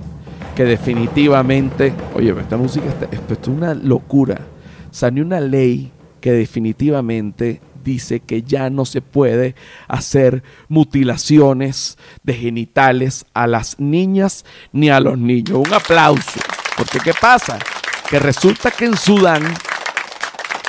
que 0.54 0.64
definitivamente, 0.64 1.94
oye, 2.14 2.34
esta 2.38 2.58
música 2.58 2.86
está, 2.86 3.06
esto 3.06 3.32
es 3.32 3.48
una 3.48 3.72
locura. 3.72 4.42
Salió 4.90 5.24
una 5.24 5.40
ley 5.40 5.90
que 6.20 6.32
definitivamente 6.32 7.62
dice 7.82 8.20
que 8.20 8.42
ya 8.42 8.68
no 8.68 8.84
se 8.84 9.00
puede 9.00 9.54
hacer 9.88 10.42
mutilaciones 10.68 11.96
de 12.22 12.34
genitales 12.34 13.24
a 13.32 13.46
las 13.46 13.80
niñas 13.80 14.44
ni 14.70 14.90
a 14.90 15.00
los 15.00 15.16
niños. 15.16 15.62
Un 15.66 15.72
aplauso. 15.72 16.40
Porque 16.76 17.00
¿qué 17.00 17.14
pasa? 17.18 17.58
Que 18.08 18.18
resulta 18.18 18.70
que 18.70 18.84
en 18.84 18.96
Sudán, 18.96 19.42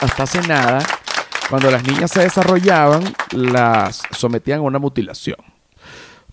hasta 0.02 0.23
hace 0.23 0.41
nada, 0.47 0.80
cuando 1.50 1.69
las 1.69 1.84
niñas 1.84 2.12
se 2.12 2.21
desarrollaban, 2.21 3.04
las 3.32 4.02
sometían 4.12 4.60
a 4.60 4.63
una 4.63 4.80
mutilación 4.80 5.38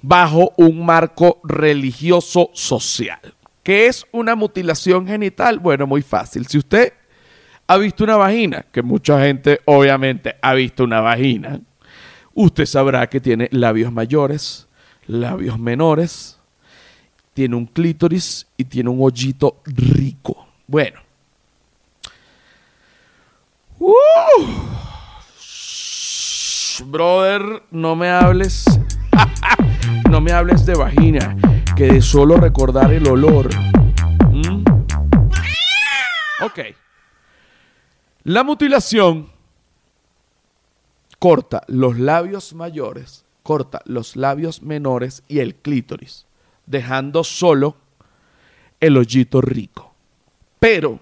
bajo 0.06 0.52
un 0.58 0.84
marco 0.84 1.40
religioso 1.44 2.50
social. 2.52 3.34
¿Qué 3.62 3.86
es 3.86 4.04
una 4.12 4.34
mutilación 4.36 5.06
genital? 5.06 5.58
Bueno, 5.58 5.86
muy 5.86 6.02
fácil. 6.02 6.46
Si 6.46 6.58
usted 6.58 6.92
ha 7.66 7.78
visto 7.78 8.04
una 8.04 8.16
vagina, 8.16 8.66
que 8.70 8.82
mucha 8.82 9.18
gente 9.22 9.60
obviamente 9.64 10.36
ha 10.42 10.52
visto 10.52 10.84
una 10.84 11.00
vagina, 11.00 11.58
usted 12.34 12.66
sabrá 12.66 13.08
que 13.08 13.20
tiene 13.20 13.48
labios 13.50 13.90
mayores, 13.90 14.68
labios 15.06 15.58
menores, 15.58 16.38
tiene 17.32 17.56
un 17.56 17.64
clítoris 17.64 18.46
y 18.58 18.64
tiene 18.64 18.90
un 18.90 18.98
hoyito 19.00 19.62
rico. 19.64 20.46
Bueno. 20.66 21.00
Uh, 23.78 23.94
brother, 26.86 27.62
no 27.70 27.94
me 27.96 28.08
hables. 28.08 28.64
no 30.10 30.20
me 30.20 30.32
hables 30.32 30.64
de 30.64 30.74
vagina, 30.74 31.36
que 31.76 31.84
de 31.84 32.02
solo 32.02 32.36
recordar 32.36 32.92
el 32.92 33.06
olor. 33.08 33.50
¿Mm? 34.30 34.64
Ok. 36.42 36.60
La 38.24 38.42
mutilación 38.42 39.28
corta 41.18 41.62
los 41.68 41.98
labios 41.98 42.54
mayores, 42.54 43.24
corta 43.42 43.82
los 43.84 44.16
labios 44.16 44.62
menores 44.62 45.22
y 45.28 45.40
el 45.40 45.54
clítoris, 45.54 46.26
dejando 46.66 47.22
solo 47.22 47.76
el 48.80 48.96
hoyito 48.96 49.40
rico. 49.40 49.93
Pero 50.64 50.98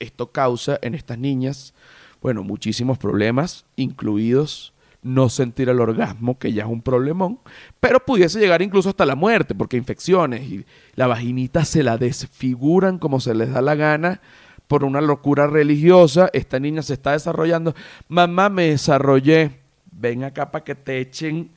esto 0.00 0.32
causa 0.32 0.76
en 0.82 0.96
estas 0.96 1.18
niñas, 1.18 1.72
bueno, 2.20 2.42
muchísimos 2.42 2.98
problemas, 2.98 3.64
incluidos 3.76 4.72
no 5.02 5.28
sentir 5.28 5.68
el 5.68 5.78
orgasmo, 5.78 6.36
que 6.36 6.52
ya 6.52 6.64
es 6.64 6.68
un 6.68 6.82
problemón, 6.82 7.38
pero 7.78 8.04
pudiese 8.04 8.40
llegar 8.40 8.60
incluso 8.60 8.88
hasta 8.88 9.06
la 9.06 9.14
muerte, 9.14 9.54
porque 9.54 9.76
infecciones 9.76 10.42
y 10.50 10.66
la 10.96 11.06
vaginita 11.06 11.64
se 11.64 11.84
la 11.84 11.96
desfiguran 11.96 12.98
como 12.98 13.20
se 13.20 13.36
les 13.36 13.52
da 13.52 13.62
la 13.62 13.76
gana 13.76 14.20
por 14.66 14.82
una 14.82 15.00
locura 15.00 15.46
religiosa. 15.46 16.28
Esta 16.32 16.58
niña 16.58 16.82
se 16.82 16.94
está 16.94 17.12
desarrollando. 17.12 17.76
Mamá, 18.08 18.48
me 18.48 18.70
desarrollé. 18.70 19.60
Ven 19.92 20.24
acá 20.24 20.50
para 20.50 20.64
que 20.64 20.74
te 20.74 20.98
echen 20.98 21.52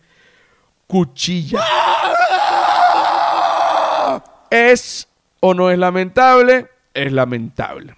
cuchilla. 0.85 1.59
¿Es 4.51 5.07
o 5.39 5.55
no 5.55 5.71
es 5.71 5.79
lamentable? 5.79 6.70
Es 6.93 7.11
lamentable. 7.11 7.95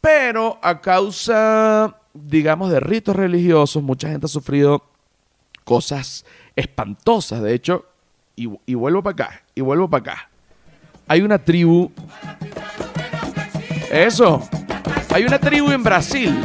Pero 0.00 0.58
a 0.62 0.80
causa, 0.80 1.96
digamos, 2.14 2.70
de 2.70 2.80
ritos 2.80 3.16
religiosos, 3.16 3.82
mucha 3.82 4.08
gente 4.08 4.26
ha 4.26 4.28
sufrido 4.28 4.84
cosas 5.64 6.24
espantosas. 6.54 7.42
De 7.42 7.52
hecho, 7.54 7.86
y, 8.36 8.48
y 8.66 8.74
vuelvo 8.74 9.02
para 9.02 9.12
acá, 9.12 9.42
y 9.54 9.60
vuelvo 9.60 9.88
para 9.90 10.12
acá. 10.12 10.30
Hay 11.08 11.22
una 11.22 11.38
tribu. 11.38 11.90
Eso. 13.90 14.46
Hay 15.10 15.24
una 15.24 15.38
tribu 15.38 15.70
en 15.70 15.82
Brasil. 15.82 16.38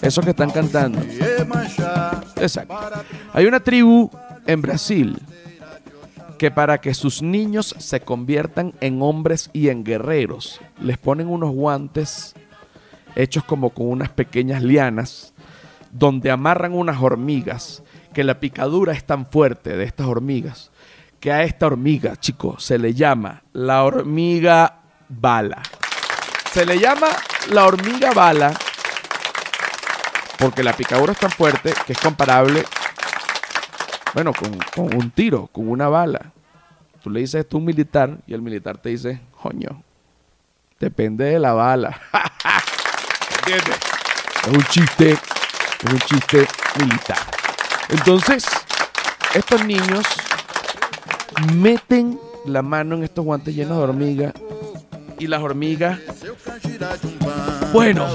Eso 0.00 0.22
que 0.22 0.30
están 0.30 0.50
cantando. 0.50 1.00
Exacto. 2.36 2.78
Hay 3.32 3.46
una 3.46 3.60
tribu 3.60 4.10
en 4.46 4.62
Brasil 4.62 5.18
que 6.38 6.50
para 6.50 6.80
que 6.80 6.94
sus 6.94 7.22
niños 7.22 7.74
se 7.78 8.00
conviertan 8.00 8.74
en 8.80 9.02
hombres 9.02 9.50
y 9.52 9.68
en 9.68 9.84
guerreros, 9.84 10.60
les 10.80 10.98
ponen 10.98 11.28
unos 11.28 11.52
guantes 11.52 12.34
hechos 13.16 13.44
como 13.44 13.70
con 13.70 13.88
unas 13.88 14.10
pequeñas 14.10 14.62
lianas, 14.62 15.34
donde 15.90 16.30
amarran 16.30 16.72
unas 16.72 17.00
hormigas, 17.00 17.82
que 18.12 18.24
la 18.24 18.40
picadura 18.40 18.92
es 18.92 19.04
tan 19.04 19.26
fuerte 19.26 19.76
de 19.76 19.84
estas 19.84 20.06
hormigas, 20.06 20.70
que 21.20 21.32
a 21.32 21.42
esta 21.42 21.66
hormiga, 21.66 22.16
chicos, 22.16 22.64
se 22.64 22.78
le 22.78 22.94
llama 22.94 23.42
la 23.52 23.84
hormiga 23.84 24.80
bala. 25.08 25.62
Se 26.52 26.66
le 26.66 26.78
llama 26.78 27.08
la 27.50 27.66
hormiga 27.66 28.12
bala 28.12 28.54
porque 30.38 30.62
la 30.62 30.74
picadura 30.74 31.12
es 31.12 31.18
tan 31.18 31.30
fuerte 31.30 31.72
que 31.86 31.94
es 31.94 31.98
comparable 31.98 32.64
bueno, 34.14 34.32
con, 34.32 34.94
un 34.94 35.10
tiro, 35.10 35.48
con 35.48 35.68
una 35.68 35.88
bala. 35.88 36.32
Tú 37.02 37.10
le 37.10 37.20
dices 37.20 37.40
esto 37.40 37.56
a 37.56 37.60
un 37.60 37.66
militar 37.66 38.16
y 38.26 38.32
el 38.32 38.40
militar 38.40 38.78
te 38.78 38.90
dice, 38.90 39.20
coño, 39.42 39.82
depende 40.78 41.24
de 41.24 41.38
la 41.38 41.52
bala. 41.52 42.00
¿Entiendes? 43.40 43.76
Es 44.46 44.48
un 44.48 44.64
chiste, 44.64 45.10
es 45.12 45.92
un 45.92 45.98
chiste 45.98 46.46
militar. 46.78 47.18
Entonces, 47.88 48.46
estos 49.34 49.64
niños 49.64 50.06
meten 51.54 52.18
la 52.46 52.62
mano 52.62 52.94
en 52.94 53.04
estos 53.04 53.24
guantes 53.24 53.54
llenos 53.54 53.76
de 53.76 53.82
hormigas 53.82 54.32
y 55.18 55.26
las 55.26 55.42
hormigas, 55.42 55.98
bueno, 57.72 58.06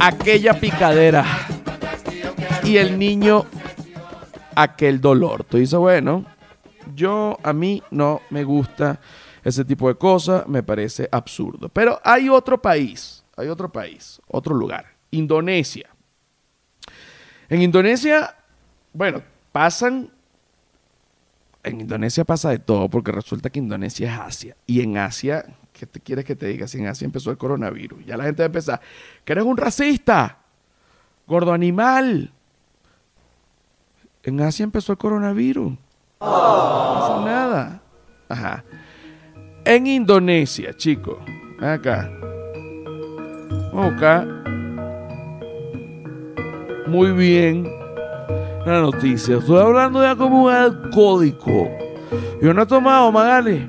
aquella 0.00 0.58
picadera 0.58 1.24
y 2.64 2.76
el 2.78 2.98
niño 2.98 3.46
aquel 4.56 5.00
dolor. 5.00 5.44
Tú 5.44 5.58
dices, 5.58 5.78
bueno, 5.78 6.24
yo 6.94 7.38
a 7.42 7.52
mí 7.52 7.82
no 7.90 8.22
me 8.30 8.42
gusta 8.42 8.98
ese 9.44 9.64
tipo 9.64 9.86
de 9.86 9.94
cosas, 9.94 10.48
me 10.48 10.64
parece 10.64 11.08
absurdo. 11.12 11.68
Pero 11.68 12.00
hay 12.02 12.28
otro 12.28 12.60
país, 12.60 13.24
hay 13.36 13.46
otro 13.46 13.70
país, 13.70 14.20
otro 14.26 14.54
lugar, 14.54 14.86
Indonesia. 15.12 15.88
En 17.48 17.62
Indonesia, 17.62 18.34
bueno, 18.92 19.22
pasan, 19.52 20.10
en 21.62 21.80
Indonesia 21.80 22.24
pasa 22.24 22.50
de 22.50 22.58
todo, 22.58 22.88
porque 22.88 23.12
resulta 23.12 23.50
que 23.50 23.60
Indonesia 23.60 24.12
es 24.12 24.20
Asia. 24.20 24.56
Y 24.66 24.80
en 24.80 24.98
Asia, 24.98 25.44
¿qué 25.72 25.86
te 25.86 26.00
quieres 26.00 26.24
que 26.24 26.34
te 26.34 26.46
diga? 26.46 26.66
Si 26.66 26.78
en 26.78 26.86
Asia 26.86 27.04
empezó 27.04 27.30
el 27.30 27.38
coronavirus, 27.38 28.04
ya 28.04 28.16
la 28.16 28.24
gente 28.24 28.42
va 28.42 28.46
empezar, 28.46 28.80
que 29.24 29.32
eres 29.32 29.44
un 29.44 29.56
racista, 29.56 30.38
gordo 31.26 31.52
animal, 31.52 32.32
en 34.26 34.40
Asia 34.40 34.64
empezó 34.64 34.92
el 34.92 34.98
coronavirus. 34.98 35.70
No 35.70 35.78
pasa 36.20 37.22
nada. 37.24 37.80
Ajá. 38.28 38.64
En 39.64 39.86
Indonesia, 39.86 40.74
chicos. 40.76 41.18
Acá. 41.60 42.10
Acá. 43.72 44.26
Muy 46.88 47.12
bien. 47.12 47.68
La 48.66 48.80
noticia. 48.80 49.38
Estoy 49.38 49.60
hablando 49.60 50.02
ya 50.02 50.16
como 50.16 50.44
un 50.44 50.52
alcohólico. 50.52 51.68
Yo 52.42 52.52
no 52.52 52.62
he 52.62 52.66
tomado, 52.66 53.12
Magali. 53.12 53.68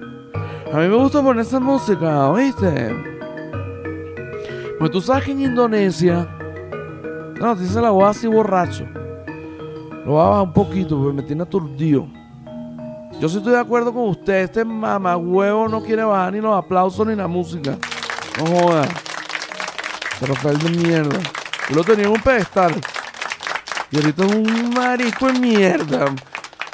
A 0.73 0.77
mí 0.77 0.87
me 0.87 0.95
gusta 0.95 1.21
poner 1.21 1.43
esa 1.45 1.59
música, 1.59 2.29
¿oíste? 2.29 2.95
Pues 4.79 4.91
tú 4.91 5.01
sabes 5.01 5.25
que 5.25 5.31
en 5.33 5.41
Indonesia. 5.41 6.27
No, 7.39 7.55
dice 7.55 7.79
la 7.79 7.91
voz 7.91 8.17
así 8.17 8.25
borracho. 8.25 8.85
Lo 10.07 10.13
va 10.13 10.25
a 10.25 10.29
bajar 10.29 10.43
un 10.45 10.53
poquito 10.53 10.97
porque 10.97 11.17
me 11.17 11.21
tiene 11.21 11.43
aturdido. 11.43 12.07
Yo 13.19 13.27
sí 13.27 13.39
estoy 13.39 13.51
de 13.51 13.59
acuerdo 13.59 13.93
con 13.93 14.07
usted. 14.07 14.43
Este 14.43 14.63
mamagüevo 14.63 15.67
no 15.67 15.83
quiere 15.83 16.01
bajar 16.05 16.31
ni 16.31 16.39
los 16.39 16.55
aplausos 16.57 17.05
ni 17.05 17.13
la 17.13 17.27
música. 17.27 17.77
No 18.37 18.45
joda. 18.45 18.87
Rafael 20.21 20.59
de 20.59 20.69
mierda. 20.69 21.19
Yo 21.69 21.75
lo 21.75 21.83
tenía 21.83 22.05
en 22.05 22.11
un 22.11 22.21
pedestal. 22.21 22.73
Y 23.91 23.97
ahorita 23.97 24.25
es 24.25 24.33
un 24.33 24.69
marico 24.69 25.27
de 25.27 25.39
mierda. 25.39 26.05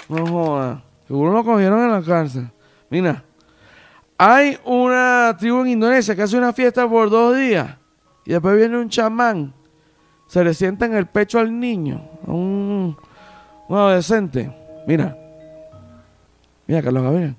No 0.08 0.28
joda. 0.28 0.84
Seguro 1.08 1.34
lo 1.34 1.44
cogieron 1.44 1.82
en 1.86 1.92
la 1.92 2.04
cárcel. 2.04 2.52
Mira. 2.92 3.24
Hay 4.16 4.60
una 4.64 5.36
tribu 5.40 5.62
en 5.62 5.70
Indonesia 5.70 6.16
que 6.16 6.22
hace 6.22 6.38
una 6.38 6.54
fiesta 6.54 6.88
por 6.88 7.10
dos 7.10 7.36
días. 7.36 7.78
Y 8.26 8.34
después 8.34 8.56
viene 8.56 8.78
un 8.78 8.90
chamán. 8.90 9.56
Se 10.28 10.44
le 10.44 10.54
sienta 10.54 10.86
en 10.86 10.94
el 10.94 11.08
pecho 11.08 11.40
al 11.40 11.60
niño. 11.60 12.00
Un 12.28 12.96
un 13.74 13.80
adolescente, 13.80 14.52
mira, 14.88 15.18
mira, 16.68 16.82
Carlos 16.82 17.04
Gabriel, 17.04 17.36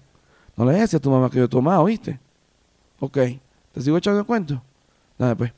no 0.56 0.64
le 0.64 0.74
digas 0.74 0.94
a 0.94 1.00
tu 1.00 1.10
mamá 1.10 1.30
que 1.30 1.38
yo 1.38 1.44
he 1.44 1.48
tomado, 1.48 1.84
¿viste? 1.84 2.18
Ok, 3.00 3.18
¿te 3.72 3.80
sigo 3.80 3.96
echando 3.96 4.20
el 4.20 4.26
cuento? 4.26 4.62
Nada, 5.18 5.34
pues. 5.34 5.52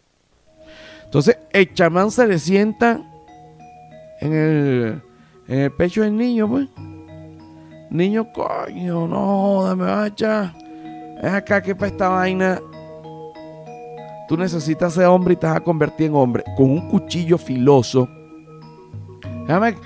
Entonces, 1.05 1.39
el 1.53 1.73
chamán 1.73 2.11
se 2.11 2.27
le 2.27 2.39
sienta 2.39 3.01
en 4.21 4.33
el, 4.33 5.03
en 5.49 5.59
el 5.61 5.73
pecho 5.73 6.03
del 6.03 6.17
niño, 6.17 6.49
pues. 6.49 6.69
Niño, 7.91 8.33
coño, 8.33 9.07
no, 9.07 9.77
me 9.77 9.85
va 9.85 10.03
a 10.03 10.07
echar. 10.09 10.55
Es 11.23 11.33
acá 11.33 11.63
que 11.63 11.75
para 11.75 11.87
esta 11.87 12.09
vaina. 12.09 12.61
Tú 14.29 14.37
necesitas 14.37 14.93
ser 14.93 15.07
hombre 15.07 15.35
y 15.35 15.37
te 15.37 15.47
vas 15.47 15.57
a 15.57 15.61
convertir 15.61 16.09
en 16.09 16.17
hombre. 16.17 16.43
Con 16.57 16.71
un 16.71 16.89
cuchillo 16.89 17.39
filoso. 17.39 18.09
Déjame 19.47 19.77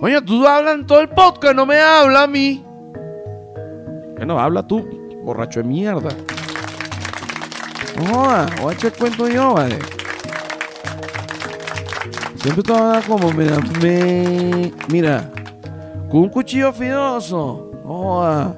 Coño, 0.00 0.22
tú 0.24 0.46
hablas 0.46 0.76
en 0.76 0.86
todo 0.86 1.00
el 1.00 1.08
podcast, 1.08 1.56
no 1.56 1.66
me 1.66 1.80
habla 1.80 2.22
a 2.22 2.26
mí. 2.28 2.64
Bueno, 4.16 4.38
habla 4.38 4.64
tú, 4.64 4.88
borracho 5.24 5.60
de 5.60 5.68
mierda. 5.68 6.10
No 7.96 8.14
jodas, 8.14 8.60
voy 8.60 8.72
a 8.72 8.76
echar 8.76 8.92
cuento 8.92 9.26
yo, 9.26 9.54
vale. 9.54 9.76
Siempre 12.36 12.62
te 12.62 12.72
va 12.72 12.78
a 12.78 12.92
dar 12.92 13.06
como, 13.06 13.32
mira, 13.32 13.56
me, 13.82 14.72
mira, 14.88 15.28
con 16.08 16.20
un 16.20 16.28
cuchillo 16.28 16.72
fidoso. 16.72 17.72
No 17.84 18.56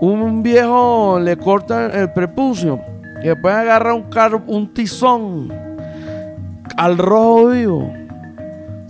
Un 0.00 0.42
viejo 0.42 1.20
le 1.20 1.36
corta 1.36 1.86
el 1.88 2.14
prepucio 2.14 2.80
y 3.22 3.26
después 3.26 3.54
agarra 3.54 3.92
un, 3.92 4.04
car 4.04 4.34
un 4.46 4.72
tizón 4.72 5.52
al 6.78 6.96
rojo 6.96 7.48
vivo 7.48 7.99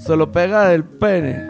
se 0.00 0.16
lo 0.16 0.32
pega 0.32 0.68
del 0.68 0.82
pene. 0.84 1.46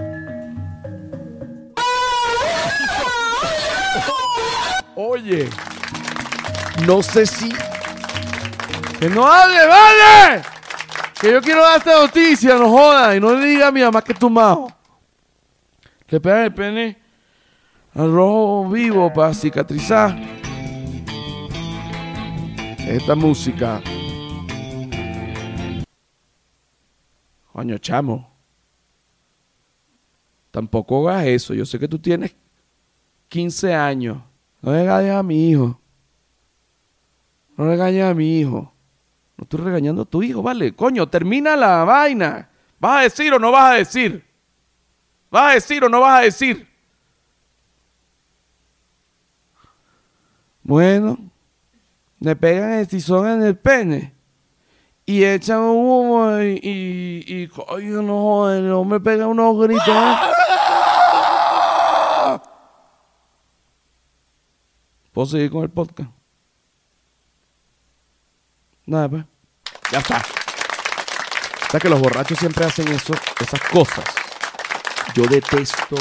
Oye, 4.96 5.48
no 6.86 7.02
sé 7.02 7.26
si. 7.26 7.48
Que 8.98 9.08
no 9.08 9.26
hable, 9.26 9.66
vale. 9.66 10.42
Que 11.20 11.32
yo 11.32 11.40
quiero 11.40 11.62
dar 11.62 11.78
esta 11.78 11.98
noticia, 11.98 12.56
no 12.56 12.68
joda. 12.68 13.16
Y 13.16 13.20
no 13.20 13.34
le 13.34 13.46
diga 13.46 13.68
a 13.68 13.72
mi 13.72 13.82
mamá 13.82 14.02
que 14.02 14.14
tu 14.14 14.28
majo. 14.28 14.70
Le 16.08 16.20
pega 16.20 16.44
el 16.44 16.52
pene 16.52 16.98
al 17.94 18.12
rojo 18.12 18.68
vivo 18.68 19.12
para 19.12 19.32
cicatrizar. 19.32 20.16
esta 22.78 23.14
música. 23.14 23.80
Coño, 27.52 27.78
chamo. 27.78 28.29
Tampoco 30.50 31.08
hagas 31.08 31.26
eso. 31.26 31.54
Yo 31.54 31.64
sé 31.64 31.78
que 31.78 31.88
tú 31.88 31.98
tienes 31.98 32.34
15 33.28 33.74
años. 33.74 34.18
No 34.60 34.72
regañes 34.72 35.12
a 35.12 35.22
mi 35.22 35.50
hijo. 35.50 35.80
No 37.56 37.64
regañes 37.66 38.04
a 38.04 38.14
mi 38.14 38.40
hijo. 38.40 38.72
No 39.36 39.42
estoy 39.44 39.60
regañando 39.60 40.02
a 40.02 40.04
tu 40.04 40.22
hijo, 40.22 40.42
vale. 40.42 40.74
Coño, 40.74 41.08
termina 41.08 41.56
la 41.56 41.84
vaina. 41.84 42.50
¿Vas 42.78 42.98
a 42.98 43.02
decir 43.02 43.32
o 43.32 43.38
no 43.38 43.52
vas 43.52 43.72
a 43.72 43.76
decir? 43.76 44.24
¿Vas 45.30 45.50
a 45.50 45.54
decir 45.54 45.84
o 45.84 45.88
no 45.88 46.00
vas 46.00 46.20
a 46.20 46.24
decir? 46.24 46.66
Bueno, 50.62 51.18
le 52.18 52.36
pegan 52.36 52.72
el 52.72 52.88
tizón 52.88 53.28
en 53.28 53.42
el 53.42 53.56
pene 53.56 54.19
y 55.10 55.24
echan 55.24 55.58
humo 55.60 56.38
y, 56.40 56.60
y, 56.62 57.42
y 57.44 57.84
no 57.86 58.22
joder, 58.22 58.64
el 58.64 58.72
hombre 58.72 59.00
pega 59.00 59.26
unos 59.26 59.58
gritos. 59.58 59.88
¿eh? 59.88 60.16
¿Puedo 65.12 65.26
seguir 65.26 65.50
con 65.50 65.62
el 65.64 65.70
podcast? 65.70 66.10
Nada, 68.86 69.08
pues. 69.08 69.24
Ya 69.92 69.98
está. 69.98 70.18
O 71.66 71.70
sea 71.70 71.80
que 71.80 71.88
los 71.88 72.00
borrachos 72.00 72.38
siempre 72.38 72.64
hacen 72.64 72.88
eso, 72.88 73.12
esas 73.40 73.60
cosas. 73.62 74.04
Yo 75.14 75.24
detesto, 75.26 75.96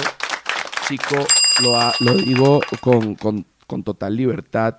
chico, 0.88 1.16
lo, 1.62 1.92
lo 2.02 2.14
digo 2.14 2.60
con, 2.82 3.16
con- 3.16 3.46
con 3.66 3.84
total 3.84 4.16
libertad. 4.16 4.76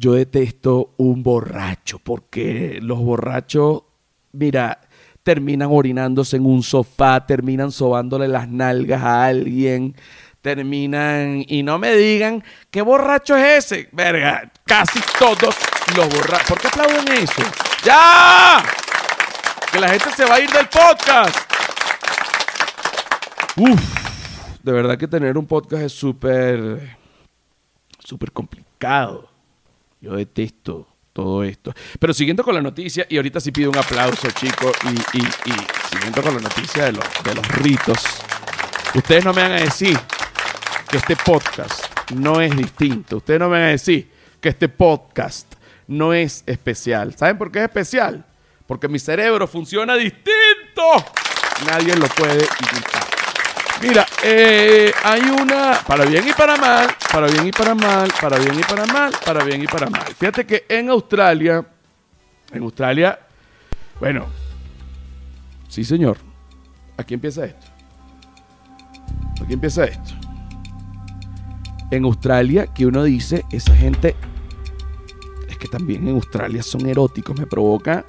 Yo 0.00 0.12
detesto 0.12 0.94
un 0.96 1.24
borracho 1.24 1.98
porque 1.98 2.78
los 2.80 3.00
borrachos, 3.00 3.82
mira, 4.30 4.80
terminan 5.24 5.70
orinándose 5.72 6.36
en 6.36 6.46
un 6.46 6.62
sofá, 6.62 7.26
terminan 7.26 7.72
sobándole 7.72 8.28
las 8.28 8.48
nalgas 8.48 9.02
a 9.02 9.26
alguien, 9.26 9.96
terminan 10.40 11.44
y 11.48 11.64
no 11.64 11.80
me 11.80 11.96
digan 11.96 12.44
qué 12.70 12.80
borracho 12.80 13.36
es 13.36 13.64
ese. 13.72 13.88
Verga, 13.90 14.52
casi 14.64 15.00
todos 15.18 15.56
los 15.96 16.08
borrachos. 16.08 16.48
¿Por 16.48 16.60
qué 16.60 16.68
aplauden 16.68 17.12
eso? 17.14 17.42
¡Ya! 17.84 18.62
Que 19.72 19.80
la 19.80 19.88
gente 19.88 20.10
se 20.16 20.24
va 20.24 20.36
a 20.36 20.40
ir 20.40 20.50
del 20.50 20.68
podcast. 20.68 21.36
Uf, 23.56 24.62
de 24.62 24.72
verdad 24.72 24.96
que 24.96 25.08
tener 25.08 25.36
un 25.36 25.46
podcast 25.46 25.82
es 25.82 25.92
súper, 25.92 26.96
súper 27.98 28.30
complicado. 28.30 29.27
Yo 30.00 30.14
detesto 30.14 30.86
todo 31.12 31.42
esto. 31.42 31.72
Pero 31.98 32.14
siguiendo 32.14 32.44
con 32.44 32.54
la 32.54 32.62
noticia, 32.62 33.06
y 33.08 33.16
ahorita 33.16 33.40
sí 33.40 33.50
pido 33.50 33.70
un 33.70 33.78
aplauso, 33.78 34.30
chicos, 34.30 34.72
y, 34.84 35.20
siguiendo 35.90 36.22
con 36.22 36.34
la 36.34 36.40
noticia 36.40 36.84
de 36.84 36.92
los, 36.92 37.04
de 37.24 37.34
los 37.34 37.48
ritos, 37.48 37.98
ustedes 38.94 39.24
no 39.24 39.32
me 39.32 39.42
van 39.42 39.52
a 39.52 39.60
decir 39.60 39.98
que 40.88 40.98
este 40.98 41.16
podcast 41.16 41.84
no 42.12 42.40
es 42.40 42.56
distinto. 42.56 43.16
Ustedes 43.16 43.40
no 43.40 43.48
me 43.48 43.58
van 43.58 43.68
a 43.68 43.70
decir 43.70 44.08
que 44.40 44.50
este 44.50 44.68
podcast 44.68 45.54
no 45.88 46.14
es 46.14 46.44
especial. 46.46 47.16
¿Saben 47.16 47.36
por 47.36 47.50
qué 47.50 47.58
es 47.58 47.64
especial? 47.64 48.24
Porque 48.66 48.86
mi 48.86 48.98
cerebro 48.98 49.48
funciona 49.48 49.96
distinto. 49.96 50.32
Nadie 51.66 51.96
lo 51.96 52.06
puede 52.06 52.46
imitar. 52.70 53.07
Mira, 53.80 54.04
eh, 54.24 54.92
hay 55.04 55.20
una, 55.22 55.80
para 55.86 56.04
bien 56.04 56.26
y 56.28 56.32
para 56.32 56.56
mal, 56.56 56.88
para 57.12 57.28
bien 57.28 57.46
y 57.46 57.52
para 57.52 57.74
mal, 57.74 58.10
para 58.20 58.38
bien 58.38 58.58
y 58.58 58.62
para 58.62 58.86
mal, 58.86 59.12
para 59.24 59.44
bien 59.44 59.62
y 59.62 59.66
para 59.66 59.88
mal. 59.88 60.02
Fíjate 60.18 60.44
que 60.44 60.64
en 60.68 60.90
Australia, 60.90 61.64
en 62.52 62.62
Australia, 62.62 63.18
bueno, 64.00 64.26
sí 65.68 65.84
señor, 65.84 66.18
aquí 66.96 67.14
empieza 67.14 67.44
esto. 67.44 67.66
Aquí 69.42 69.52
empieza 69.52 69.84
esto. 69.84 70.14
En 71.90 72.04
Australia, 72.04 72.66
que 72.66 72.84
uno 72.84 73.04
dice, 73.04 73.44
esa 73.52 73.74
gente, 73.76 74.16
es 75.48 75.56
que 75.56 75.68
también 75.68 76.06
en 76.08 76.14
Australia 76.14 76.62
son 76.62 76.86
eróticos, 76.86 77.38
me 77.38 77.46
provoca 77.46 78.04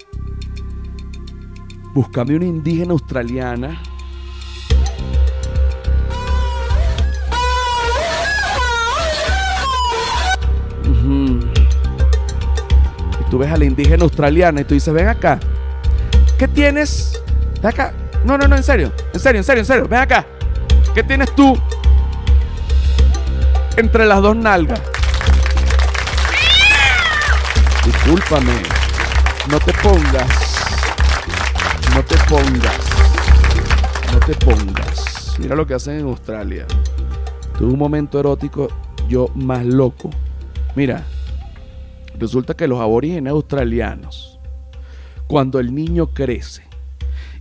buscarme 1.94 2.36
una 2.36 2.46
indígena 2.46 2.94
australiana. 2.94 3.82
Tú 13.30 13.38
ves 13.38 13.52
a 13.52 13.58
la 13.58 13.66
indígena 13.66 14.04
australiana 14.04 14.62
y 14.62 14.64
tú 14.64 14.74
dices, 14.74 14.94
ven 14.94 15.08
acá. 15.08 15.40
¿Qué 16.38 16.48
tienes? 16.48 17.22
Ven 17.62 17.68
acá. 17.68 17.94
No, 18.24 18.38
no, 18.38 18.48
no, 18.48 18.56
en 18.56 18.64
serio. 18.64 18.92
En 19.14 19.20
serio, 19.20 19.40
en 19.40 19.44
serio, 19.44 19.62
en 19.62 19.66
serio. 19.66 19.88
Ven 19.88 20.00
acá. 20.00 20.26
¿Qué 20.94 21.04
tienes 21.04 21.34
tú 21.36 21.58
entre 23.78 24.06
las 24.06 24.22
dos 24.22 24.36
nalgas? 24.36 24.82
Discúlpame. 27.86 28.54
No 29.50 29.60
te 29.60 29.74
pongas. 29.74 30.60
No 31.96 32.04
te 32.04 32.18
pongas. 32.30 32.78
No 34.12 34.20
te 34.20 34.34
pongas. 34.36 35.36
Mira 35.40 35.56
lo 35.56 35.66
que 35.66 35.74
hacen 35.74 36.00
en 36.00 36.06
Australia. 36.06 36.66
Tuve 37.58 37.72
un 37.72 37.80
momento 37.80 38.20
erótico, 38.20 38.68
yo 39.08 39.30
más 39.36 39.66
loco. 39.66 40.10
Mira, 40.76 41.04
resulta 42.20 42.54
que 42.54 42.68
los 42.68 42.80
aborígenes 42.80 43.32
australianos, 43.32 44.40
cuando 45.28 45.60
el 45.60 45.74
niño 45.74 46.08
crece 46.14 46.64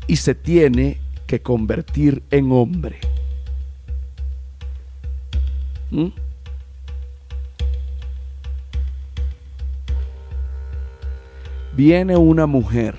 y 0.06 0.16
se 0.16 0.34
tiene 0.34 0.98
que 1.26 1.42
convertir 1.42 2.22
en 2.30 2.52
hombre, 2.52 2.98
viene 11.72 12.16
una 12.16 12.46
mujer 12.46 12.94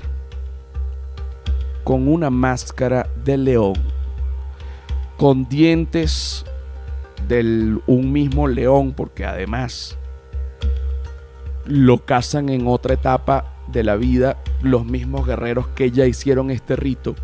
con 1.83 2.07
una 2.07 2.29
máscara 2.29 3.09
de 3.23 3.37
león, 3.37 3.73
con 5.17 5.47
dientes 5.49 6.45
de 7.27 7.79
un 7.87 8.11
mismo 8.11 8.47
león, 8.47 8.93
porque 8.95 9.25
además 9.25 9.97
lo 11.69 12.03
cazan 12.03 12.49
en 12.49 12.67
otra 12.67 12.95
etapa 12.95 13.45
de 13.67 13.83
la 13.83 13.95
vida 13.95 14.37
los 14.63 14.85
mismos 14.85 15.27
guerreros 15.27 15.67
que 15.67 15.91
ya 15.91 16.05
hicieron 16.05 16.49
este 16.49 16.75
rito. 16.75 17.15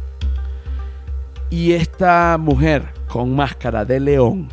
Y 1.49 1.73
esta 1.73 2.37
mujer 2.39 2.93
con 3.07 3.35
máscara 3.35 3.85
de 3.85 3.99
león 3.99 4.49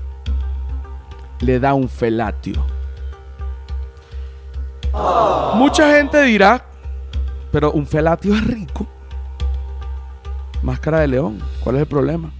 le 1.40 1.60
da 1.60 1.74
un 1.74 1.88
felatio. 1.88 2.64
Mucha 5.56 5.94
gente 5.96 6.22
dirá, 6.22 6.64
pero 7.50 7.72
un 7.72 7.86
felatio 7.86 8.34
es 8.34 8.46
rico. 8.46 8.86
Máscara 10.62 11.00
de 11.00 11.08
león, 11.08 11.38
¿cuál 11.62 11.76
es 11.76 11.82
el 11.82 11.88
problema? 11.88 12.32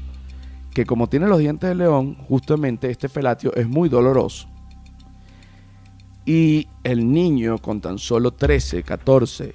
Que 0.72 0.86
como 0.86 1.06
tiene 1.08 1.26
los 1.26 1.38
dientes 1.38 1.68
de 1.68 1.74
león, 1.74 2.16
justamente 2.28 2.90
este 2.90 3.10
felatio 3.10 3.54
es 3.54 3.68
muy 3.68 3.90
doloroso. 3.90 4.51
Y 6.24 6.68
el 6.84 7.10
niño 7.10 7.58
con 7.58 7.80
tan 7.80 7.98
solo 7.98 8.32
13, 8.32 8.82
14, 8.82 9.54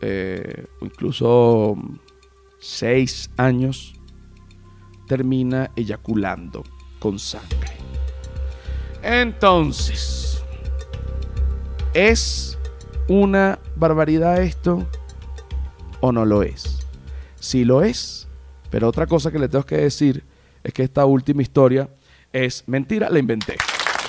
eh, 0.00 0.66
incluso 0.80 1.76
6 2.58 3.30
años, 3.36 3.94
termina 5.06 5.70
eyaculando 5.76 6.64
con 6.98 7.18
sangre. 7.18 7.76
Entonces, 9.02 10.42
¿es 11.94 12.58
una 13.08 13.58
barbaridad 13.76 14.42
esto 14.42 14.86
o 16.00 16.12
no 16.12 16.24
lo 16.24 16.42
es? 16.42 16.78
Sí 17.38 17.64
lo 17.64 17.82
es, 17.82 18.26
pero 18.70 18.88
otra 18.88 19.06
cosa 19.06 19.30
que 19.30 19.38
le 19.38 19.48
tengo 19.48 19.64
que 19.64 19.76
decir 19.76 20.24
es 20.64 20.72
que 20.72 20.82
esta 20.82 21.04
última 21.04 21.42
historia 21.42 21.88
es 22.32 22.64
mentira, 22.66 23.08
la 23.08 23.18
inventé. 23.18 23.56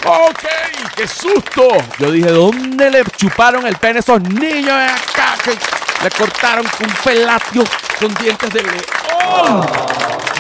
¡Ok! 0.06 0.67
¡Qué 0.98 1.08
susto! 1.08 1.68
Yo 2.00 2.12
dije, 2.12 2.32
¿dónde 2.32 2.90
le 2.90 3.04
chuparon 3.16 3.68
el 3.68 3.76
pene 3.76 3.98
a 3.98 4.00
esos 4.00 4.20
niños 4.20 4.66
de 4.66 4.86
acá 4.86 5.36
que 5.46 5.52
le 5.52 6.10
cortaron 6.10 6.66
con 6.76 6.90
un 6.90 6.96
felatio 6.96 7.64
con 8.00 8.12
dientes 8.16 8.52
de 8.52 8.64
león? 8.64 9.62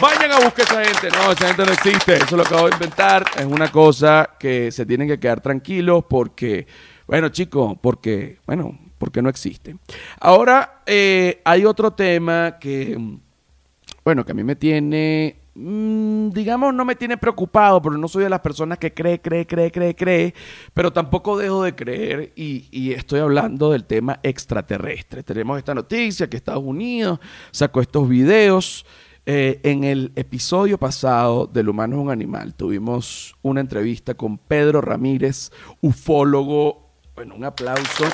Vayan 0.02 0.32
a 0.32 0.39
buscar 0.39 0.65
esa 0.65 0.84
gente. 0.84 1.15
No, 1.15 1.32
esa 1.32 1.48
gente 1.48 1.63
no 1.63 1.72
existe. 1.72 2.15
Eso 2.15 2.36
lo 2.36 2.41
acabo 2.41 2.70
de 2.70 2.74
inventar. 2.74 3.24
Es 3.38 3.46
una 3.46 3.72
cosa 3.72 4.32
que 4.39 4.72
se 4.72 4.84
tienen 4.88 5.08
que 5.08 5.20
quedar 5.20 5.41
tranquilos 5.41 6.06
porque, 6.10 6.65
bueno, 7.06 7.30
chicos, 7.30 7.78
porque, 7.80 8.39
bueno, 8.48 8.80
porque 8.98 9.22
no 9.22 9.30
existe. 9.30 9.76
Ahora, 10.20 10.82
eh, 10.88 11.39
hay 11.46 11.65
otro 11.65 11.93
tema 11.93 12.58
que, 12.60 12.98
bueno, 14.04 14.26
que 14.26 14.32
a 14.32 14.36
mí 14.36 14.43
me 14.43 14.56
tiene 14.56 15.36
mm, 15.47 15.47
digamos, 15.58 16.74
no 16.74 16.86
me 16.86 16.96
tiene 16.96 17.17
preocupado, 17.17 17.82
porque 17.82 18.00
no 18.00 18.08
soy 18.08 18.24
de 18.24 18.30
las 18.30 18.41
personas 18.41 18.78
que 18.78 18.93
cree, 18.93 19.20
cree, 19.20 19.48
cree, 19.48 19.72
cree, 19.72 19.96
cree, 19.96 20.34
pero 20.74 20.93
tampoco 20.93 21.38
dejo 21.38 21.63
de 21.63 21.76
creer 21.76 22.32
y, 22.36 22.67
y 22.72 22.93
estoy 22.93 23.22
hablando 23.22 23.72
del 23.72 23.86
tema 23.86 24.20
extraterrestre. 24.22 25.24
Tenemos 25.24 25.58
esta 25.58 25.74
noticia 25.74 26.30
que 26.30 26.38
Estados 26.38 26.63
Unidos 26.63 27.20
sacó 27.52 27.82
estos 27.82 28.08
videos. 28.08 28.86
Eh, 29.30 29.60
en 29.63 29.84
el 29.84 30.13
episodio 30.15 30.78
pasado 30.78 31.48
del 31.48 31.67
humano 31.67 31.98
es 31.98 32.02
un 32.02 32.12
animal 32.12 32.54
tuvimos 32.54 33.36
una 33.41 33.60
entrevista 33.60 34.13
con 34.13 34.38
Pedro 34.38 34.80
Ramírez, 34.80 35.52
ufólogo. 35.82 36.93
Bueno, 37.13 37.36
un 37.36 37.43
aplauso. 37.43 38.06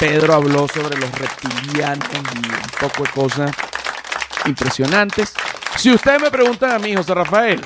Pedro 0.00 0.32
habló 0.32 0.66
sobre 0.68 0.98
los 0.98 1.10
reptilianos 1.18 2.08
y 2.12 2.38
un 2.38 2.88
poco 2.88 3.02
de 3.02 3.10
cosas 3.10 3.50
impresionantes. 4.46 5.34
Si 5.76 5.92
ustedes 5.92 6.22
me 6.22 6.30
preguntan 6.30 6.70
a 6.72 6.78
mí, 6.78 6.94
José 6.94 7.14
Rafael, 7.14 7.60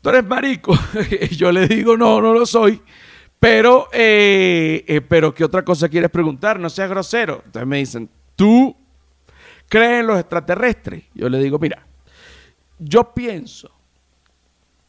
¿tú 0.00 0.08
eres 0.08 0.24
marico? 0.24 0.74
Yo 1.30 1.52
le 1.52 1.66
digo, 1.66 1.96
no, 1.96 2.20
no 2.20 2.32
lo 2.32 2.46
soy. 2.46 2.80
Pero, 3.38 3.88
eh, 3.92 4.84
eh, 4.86 5.00
pero, 5.00 5.34
¿qué 5.34 5.44
otra 5.44 5.64
cosa 5.64 5.88
quieres 5.88 6.10
preguntar? 6.10 6.58
No 6.58 6.70
seas 6.70 6.88
grosero. 6.88 7.42
Entonces 7.44 7.66
me 7.66 7.78
dicen, 7.78 8.10
¿tú 8.34 8.76
crees 9.68 10.00
en 10.00 10.06
los 10.06 10.18
extraterrestres? 10.18 11.04
Yo 11.14 11.28
le 11.28 11.38
digo, 11.38 11.58
mira, 11.58 11.86
yo 12.78 13.12
pienso 13.12 13.70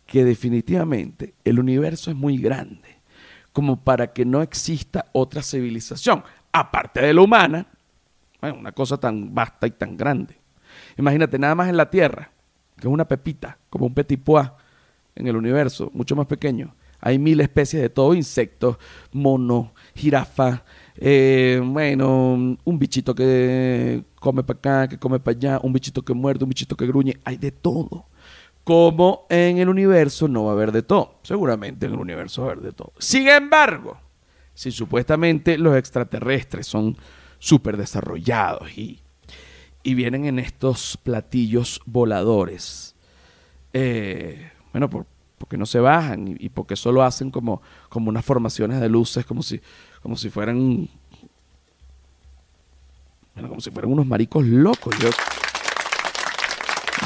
que 0.05 0.23
definitivamente 0.23 1.36
el 1.43 1.60
universo 1.60 2.10
es 2.10 2.17
muy 2.17 2.38
grande 2.38 2.99
como 3.53 3.84
para 3.84 4.13
que 4.13 4.25
no 4.25 4.41
exista 4.41 5.08
otra 5.12 5.43
civilización, 5.43 6.23
aparte 6.51 7.01
de 7.01 7.13
la 7.13 7.21
humana, 7.21 7.67
bueno, 8.41 8.58
una 8.58 8.71
cosa 8.71 8.97
tan 8.97 9.34
vasta 9.34 9.67
y 9.67 9.71
tan 9.71 9.97
grande. 9.97 10.38
Imagínate, 10.99 11.39
nada 11.39 11.55
más 11.55 11.69
en 11.69 11.77
la 11.77 11.89
Tierra, 11.89 12.29
que 12.75 12.85
es 12.85 12.93
una 12.93 13.07
pepita, 13.07 13.57
como 13.69 13.85
un 13.85 13.93
petit 13.93 14.21
pois 14.21 14.49
en 15.15 15.27
el 15.27 15.38
universo, 15.38 15.89
mucho 15.93 16.13
más 16.13 16.27
pequeño. 16.27 16.75
Hay 16.99 17.17
mil 17.17 17.39
especies 17.39 17.81
de 17.81 17.89
todo, 17.89 18.13
insectos, 18.13 18.75
mono, 19.13 19.71
jirafa, 19.95 20.65
eh, 20.97 21.62
bueno, 21.63 22.57
un 22.62 22.79
bichito 22.79 23.15
que 23.15 24.03
come 24.19 24.43
para 24.43 24.59
acá, 24.59 24.89
que 24.89 24.99
come 24.99 25.21
para 25.21 25.38
allá, 25.38 25.59
un 25.63 25.71
bichito 25.71 26.03
que 26.03 26.13
muerde, 26.13 26.43
un 26.43 26.49
bichito 26.49 26.75
que 26.75 26.85
gruñe, 26.85 27.17
hay 27.23 27.38
de 27.38 27.53
todo. 27.53 28.07
Como 28.65 29.25
en 29.29 29.57
el 29.57 29.69
universo 29.69 30.27
no 30.27 30.43
va 30.43 30.51
a 30.51 30.53
haber 30.53 30.73
de 30.73 30.83
todo. 30.83 31.19
Seguramente 31.23 31.85
en 31.85 31.93
el 31.93 31.99
universo 31.99 32.41
va 32.41 32.49
a 32.49 32.51
haber 32.51 32.65
de 32.65 32.73
todo. 32.73 32.91
Sin 32.99 33.29
embargo, 33.29 33.97
si 34.53 34.69
supuestamente 34.73 35.57
los 35.57 35.77
extraterrestres 35.77 36.67
son 36.67 36.97
súper 37.39 37.77
desarrollados 37.77 38.77
y, 38.77 38.99
y, 39.83 39.93
vienen 39.93 40.25
en 40.25 40.39
estos 40.39 40.97
platillos 41.01 41.81
voladores, 41.85 42.95
eh, 43.73 44.51
bueno, 44.71 44.89
por, 44.89 45.05
porque 45.37 45.57
no 45.57 45.65
se 45.65 45.79
bajan 45.79 46.27
y, 46.27 46.35
y, 46.39 46.49
porque 46.49 46.75
solo 46.75 47.03
hacen 47.03 47.31
como, 47.31 47.61
como 47.89 48.09
unas 48.09 48.25
formaciones 48.25 48.79
de 48.81 48.89
luces, 48.89 49.25
como 49.25 49.43
si, 49.43 49.61
como 50.01 50.15
si 50.15 50.29
fueran 50.29 50.89
bueno, 53.39 53.47
como 53.47 53.61
si 53.61 53.71
fueran 53.71 53.93
unos 53.93 54.05
maricos 54.05 54.45
locos. 54.45 54.93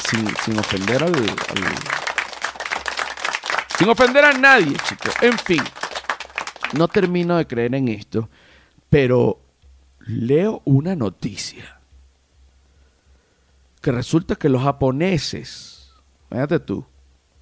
Sin, 0.09 0.27
sin 0.37 0.57
ofender 0.57 1.03
al, 1.03 1.13
Sin 3.77 3.87
ofender 3.87 4.25
a 4.25 4.33
nadie, 4.33 4.75
chicos. 4.87 5.13
En 5.21 5.37
fin, 5.37 5.61
no 6.73 6.87
termino 6.87 7.37
de 7.37 7.45
creer 7.45 7.75
en 7.75 7.87
esto, 7.87 8.29
pero 8.89 9.41
leo 9.99 10.63
una 10.65 10.95
noticia 10.95 11.81
que 13.83 13.91
resulta 13.91 14.35
que 14.35 14.47
los 14.47 14.63
japoneses, 14.63 15.91
fíjate 16.29 16.57
tú, 16.61 16.85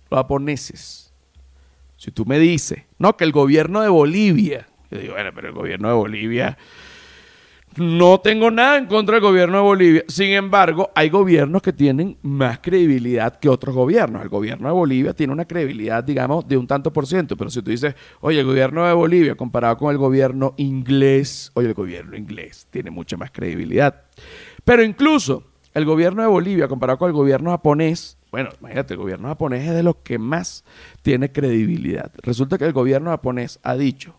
los 0.10 0.18
japoneses, 0.18 1.14
si 1.98 2.10
tú 2.10 2.26
me 2.26 2.40
dices, 2.40 2.82
no, 2.98 3.16
que 3.16 3.26
el 3.26 3.32
gobierno 3.32 3.80
de 3.82 3.90
Bolivia, 3.90 4.68
yo 4.90 4.98
digo, 4.98 5.14
bueno, 5.14 5.30
pero 5.36 5.50
el 5.50 5.54
gobierno 5.54 5.88
de 5.90 5.94
Bolivia 5.94 6.58
no 7.76 8.20
tengo 8.22 8.50
nada 8.50 8.80
en 8.80 8.88
contra 8.88 9.16
del 9.16 9.22
gobierno 9.22 9.58
de 9.58 9.64
Bolivia. 9.64 10.04
Sin 10.08 10.30
embargo, 10.30 10.90
hay 10.96 11.10
gobiernos 11.10 11.62
que 11.62 11.74
tienen 11.74 12.18
más 12.24 12.58
credibilidad 12.60 13.38
que 13.38 13.48
otros 13.48 13.76
gobiernos. 13.76 14.24
El 14.24 14.30
gobierno 14.30 14.68
de 14.68 14.74
Bolivia 14.74 15.14
tiene 15.14 15.32
una 15.32 15.46
credibilidad, 15.46 16.04
digamos, 16.04 16.48
de 16.48 16.58
un 16.58 16.66
tanto 16.66 16.92
por 16.92 17.06
ciento. 17.06 17.38
Pero 17.38 17.52
si 17.52 17.62
tú 17.62 17.70
dices, 17.70 17.96
oye, 18.20 18.40
el 18.40 18.46
gobierno 18.48 18.86
de 18.86 18.94
Bolivia 18.94 19.36
comparado 19.36 19.78
con 19.78 19.92
el 19.92 19.98
gobierno 19.98 20.54
inglés, 20.58 21.52
oye, 21.54 21.68
el 21.68 21.74
gobierno 21.76 22.18
inglés 22.18 22.68
tiene 22.72 22.90
mucha 22.90 23.16
más 23.16 23.32
credibilidad. 23.32 24.04
Pero 24.66 24.84
incluso 24.84 25.51
el 25.74 25.86
gobierno 25.86 26.22
de 26.22 26.28
Bolivia 26.28 26.68
comparado 26.68 27.00
con 27.00 27.08
el 27.08 27.14
gobierno 27.14 27.52
japonés, 27.52 28.18
bueno, 28.32 28.50
imagínate, 28.60 28.94
el 28.94 29.00
gobierno 29.00 29.28
japonés 29.28 29.68
es 29.68 29.74
de 29.74 29.84
los 29.84 29.98
que 29.98 30.18
más 30.18 30.64
tiene 31.02 31.32
credibilidad. 31.32 32.12
Resulta 32.22 32.58
que 32.58 32.66
el 32.66 32.74
gobierno 32.74 33.12
japonés 33.12 33.60
ha 33.64 33.76
dicho 33.76 34.16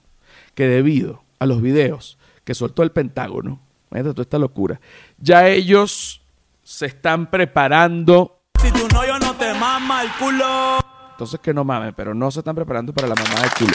que 0.54 0.66
debido 0.66 1.22
a 1.38 1.46
los 1.46 1.62
videos 1.62 2.18
que 2.44 2.54
soltó 2.54 2.82
el 2.82 2.92
Pentágono, 2.92 3.60
imagínate 3.90 4.14
toda 4.14 4.22
esta 4.22 4.38
locura, 4.38 4.80
ya 5.18 5.48
ellos 5.48 6.22
se 6.62 6.86
están 6.86 7.30
preparando. 7.30 8.42
Si 8.60 8.70
tu 8.70 8.88
novio 8.88 9.18
no 9.18 9.34
te 9.34 9.52
mama 9.54 10.02
el 10.02 10.10
culo. 10.12 10.78
Entonces 11.12 11.40
que 11.40 11.52
no 11.52 11.64
mames, 11.64 11.92
pero 11.94 12.14
no 12.14 12.30
se 12.30 12.40
están 12.40 12.54
preparando 12.54 12.92
para 12.92 13.08
la 13.08 13.14
mamá 13.14 13.40
del 13.40 13.50
culo. 13.52 13.74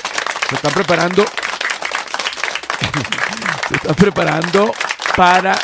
Se 0.50 0.56
están 0.56 0.74
preparando. 0.74 1.24
se 3.70 3.76
están 3.76 3.96
preparando 3.96 4.72
para 5.16 5.56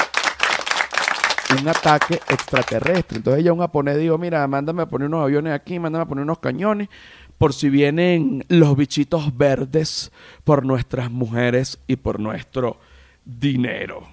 un 1.62 1.68
ataque 1.68 2.16
extraterrestre. 2.30 3.18
Entonces 3.18 3.42
ella 3.42 3.54
un 3.54 3.60
japonés 3.60 3.98
dijo, 3.98 4.18
mira, 4.18 4.48
mándame 4.48 4.84
a 4.84 4.86
poner 4.86 5.08
unos 5.08 5.24
aviones 5.24 5.54
aquí, 5.54 5.80
mándame 5.80 6.04
a 6.04 6.08
poner 6.08 6.24
unos 6.24 6.40
cañones, 6.40 6.90
por 7.38 7.54
si 7.54 7.70
vienen 7.70 8.46
los 8.48 8.76
bichitos 8.76 9.36
verdes 9.36 10.12
por 10.44 10.66
nuestras 10.66 11.12
mujeres 11.12 11.80
y 11.88 11.96
por 11.96 12.20
nuestro 12.20 12.78
dinero. 13.26 14.08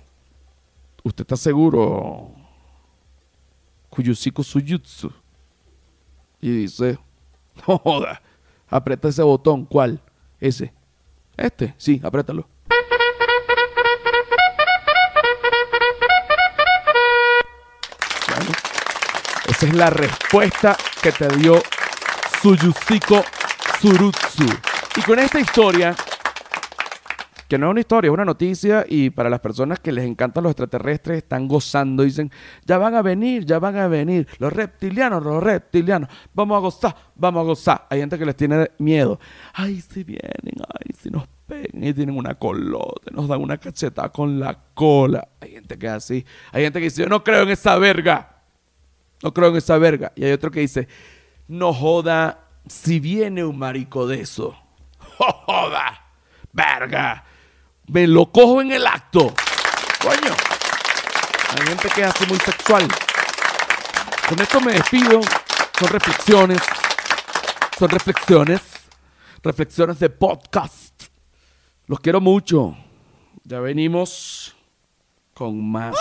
¿Usted 1.03 1.23
está 1.23 1.37
seguro? 1.37 2.33
Kuyusiko 3.89 4.43
Suyutsu. 4.43 5.13
Y 6.41 6.51
dice, 6.51 6.99
joda, 7.65 8.23
aprieta 8.69 9.09
ese 9.09 9.23
botón. 9.23 9.65
¿Cuál? 9.67 10.01
Ese. 10.41 10.73
Este, 11.37 11.75
sí, 11.77 12.01
apriétalo. 12.03 12.47
Esa 19.61 19.67
es 19.69 19.77
la 19.77 19.91
respuesta 19.91 20.75
que 21.03 21.13
te 21.13 21.29
dio 21.37 21.61
Suyusiko 22.41 23.23
Surutsu. 23.79 24.47
Y 24.97 25.03
con 25.03 25.19
esta 25.19 25.39
historia 25.39 25.95
que 27.47 27.59
no 27.59 27.67
es 27.67 27.71
una 27.73 27.81
historia, 27.81 28.09
es 28.09 28.15
una 28.15 28.25
noticia 28.25 28.87
y 28.89 29.11
para 29.11 29.29
las 29.29 29.41
personas 29.41 29.79
que 29.79 29.93
les 29.93 30.07
encantan 30.07 30.45
los 30.45 30.53
extraterrestres 30.53 31.19
están 31.19 31.47
gozando, 31.47 32.05
dicen, 32.05 32.31
ya 32.65 32.79
van 32.79 32.95
a 32.95 33.03
venir, 33.03 33.45
ya 33.45 33.59
van 33.59 33.77
a 33.77 33.87
venir, 33.87 34.27
los 34.39 34.51
reptilianos, 34.51 35.23
los 35.23 35.43
reptilianos, 35.43 36.09
vamos 36.33 36.57
a 36.57 36.61
gozar, 36.61 36.97
vamos 37.15 37.41
a 37.41 37.45
gozar. 37.45 37.87
Hay 37.91 38.01
gente 38.01 38.19
que 38.19 38.25
les 38.25 38.37
tiene 38.37 38.71
miedo, 38.79 39.21
ay, 39.53 39.83
si 39.83 40.05
vienen, 40.05 40.33
ay, 40.43 40.95
si 40.99 41.11
nos 41.11 41.29
pegan 41.47 41.85
y 41.85 41.93
tienen 41.93 42.17
una 42.17 42.35
colota, 42.35 43.11
nos 43.13 43.29
dan 43.29 43.43
una 43.43 43.59
cachetada 43.59 44.09
con 44.09 44.41
la 44.41 44.59
cola. 44.73 45.29
Hay 45.39 45.51
gente 45.51 45.77
que 45.77 45.87
es 45.87 45.93
así, 45.93 46.25
hay 46.51 46.63
gente 46.63 46.79
que 46.79 46.85
dice, 46.85 47.03
yo 47.03 47.09
no 47.11 47.23
creo 47.23 47.43
en 47.43 47.51
esa 47.51 47.77
verga, 47.77 48.40
no 49.23 49.35
creo 49.35 49.49
en 49.49 49.57
esa 49.57 49.79
verga. 49.79 50.13
Y 50.17 50.25
hay 50.25 50.33
otro 50.33 50.51
que 50.51 50.61
dice, 50.61 50.89
no 51.49 51.73
joda, 51.73 52.47
si 52.69 53.01
viene 53.01 53.45
un 53.45 53.59
marico 53.59 54.07
de 54.07 54.21
eso, 54.21 54.57
joda, 55.19 56.05
verga 56.53 57.25
me 57.91 58.07
lo 58.07 58.31
cojo 58.31 58.61
en 58.61 58.71
el 58.73 58.87
acto. 58.87 59.33
Coño. 60.01 60.35
Hay 61.51 61.67
gente 61.67 61.89
que 61.89 62.03
es 62.03 62.07
así 62.07 62.25
muy 62.27 62.39
sexual. 62.39 62.87
Con 64.29 64.41
esto 64.41 64.61
me 64.61 64.73
despido. 64.75 65.21
Son 65.79 65.89
reflexiones. 65.89 66.63
Son 67.79 67.89
reflexiones. 67.89 68.61
Reflexiones 69.43 69.99
de 69.99 70.09
podcast. 70.09 71.05
Los 71.87 71.99
quiero 71.99 72.21
mucho. 72.21 72.77
Ya 73.43 73.59
venimos 73.59 74.55
con 75.35 75.73
más. 75.73 75.97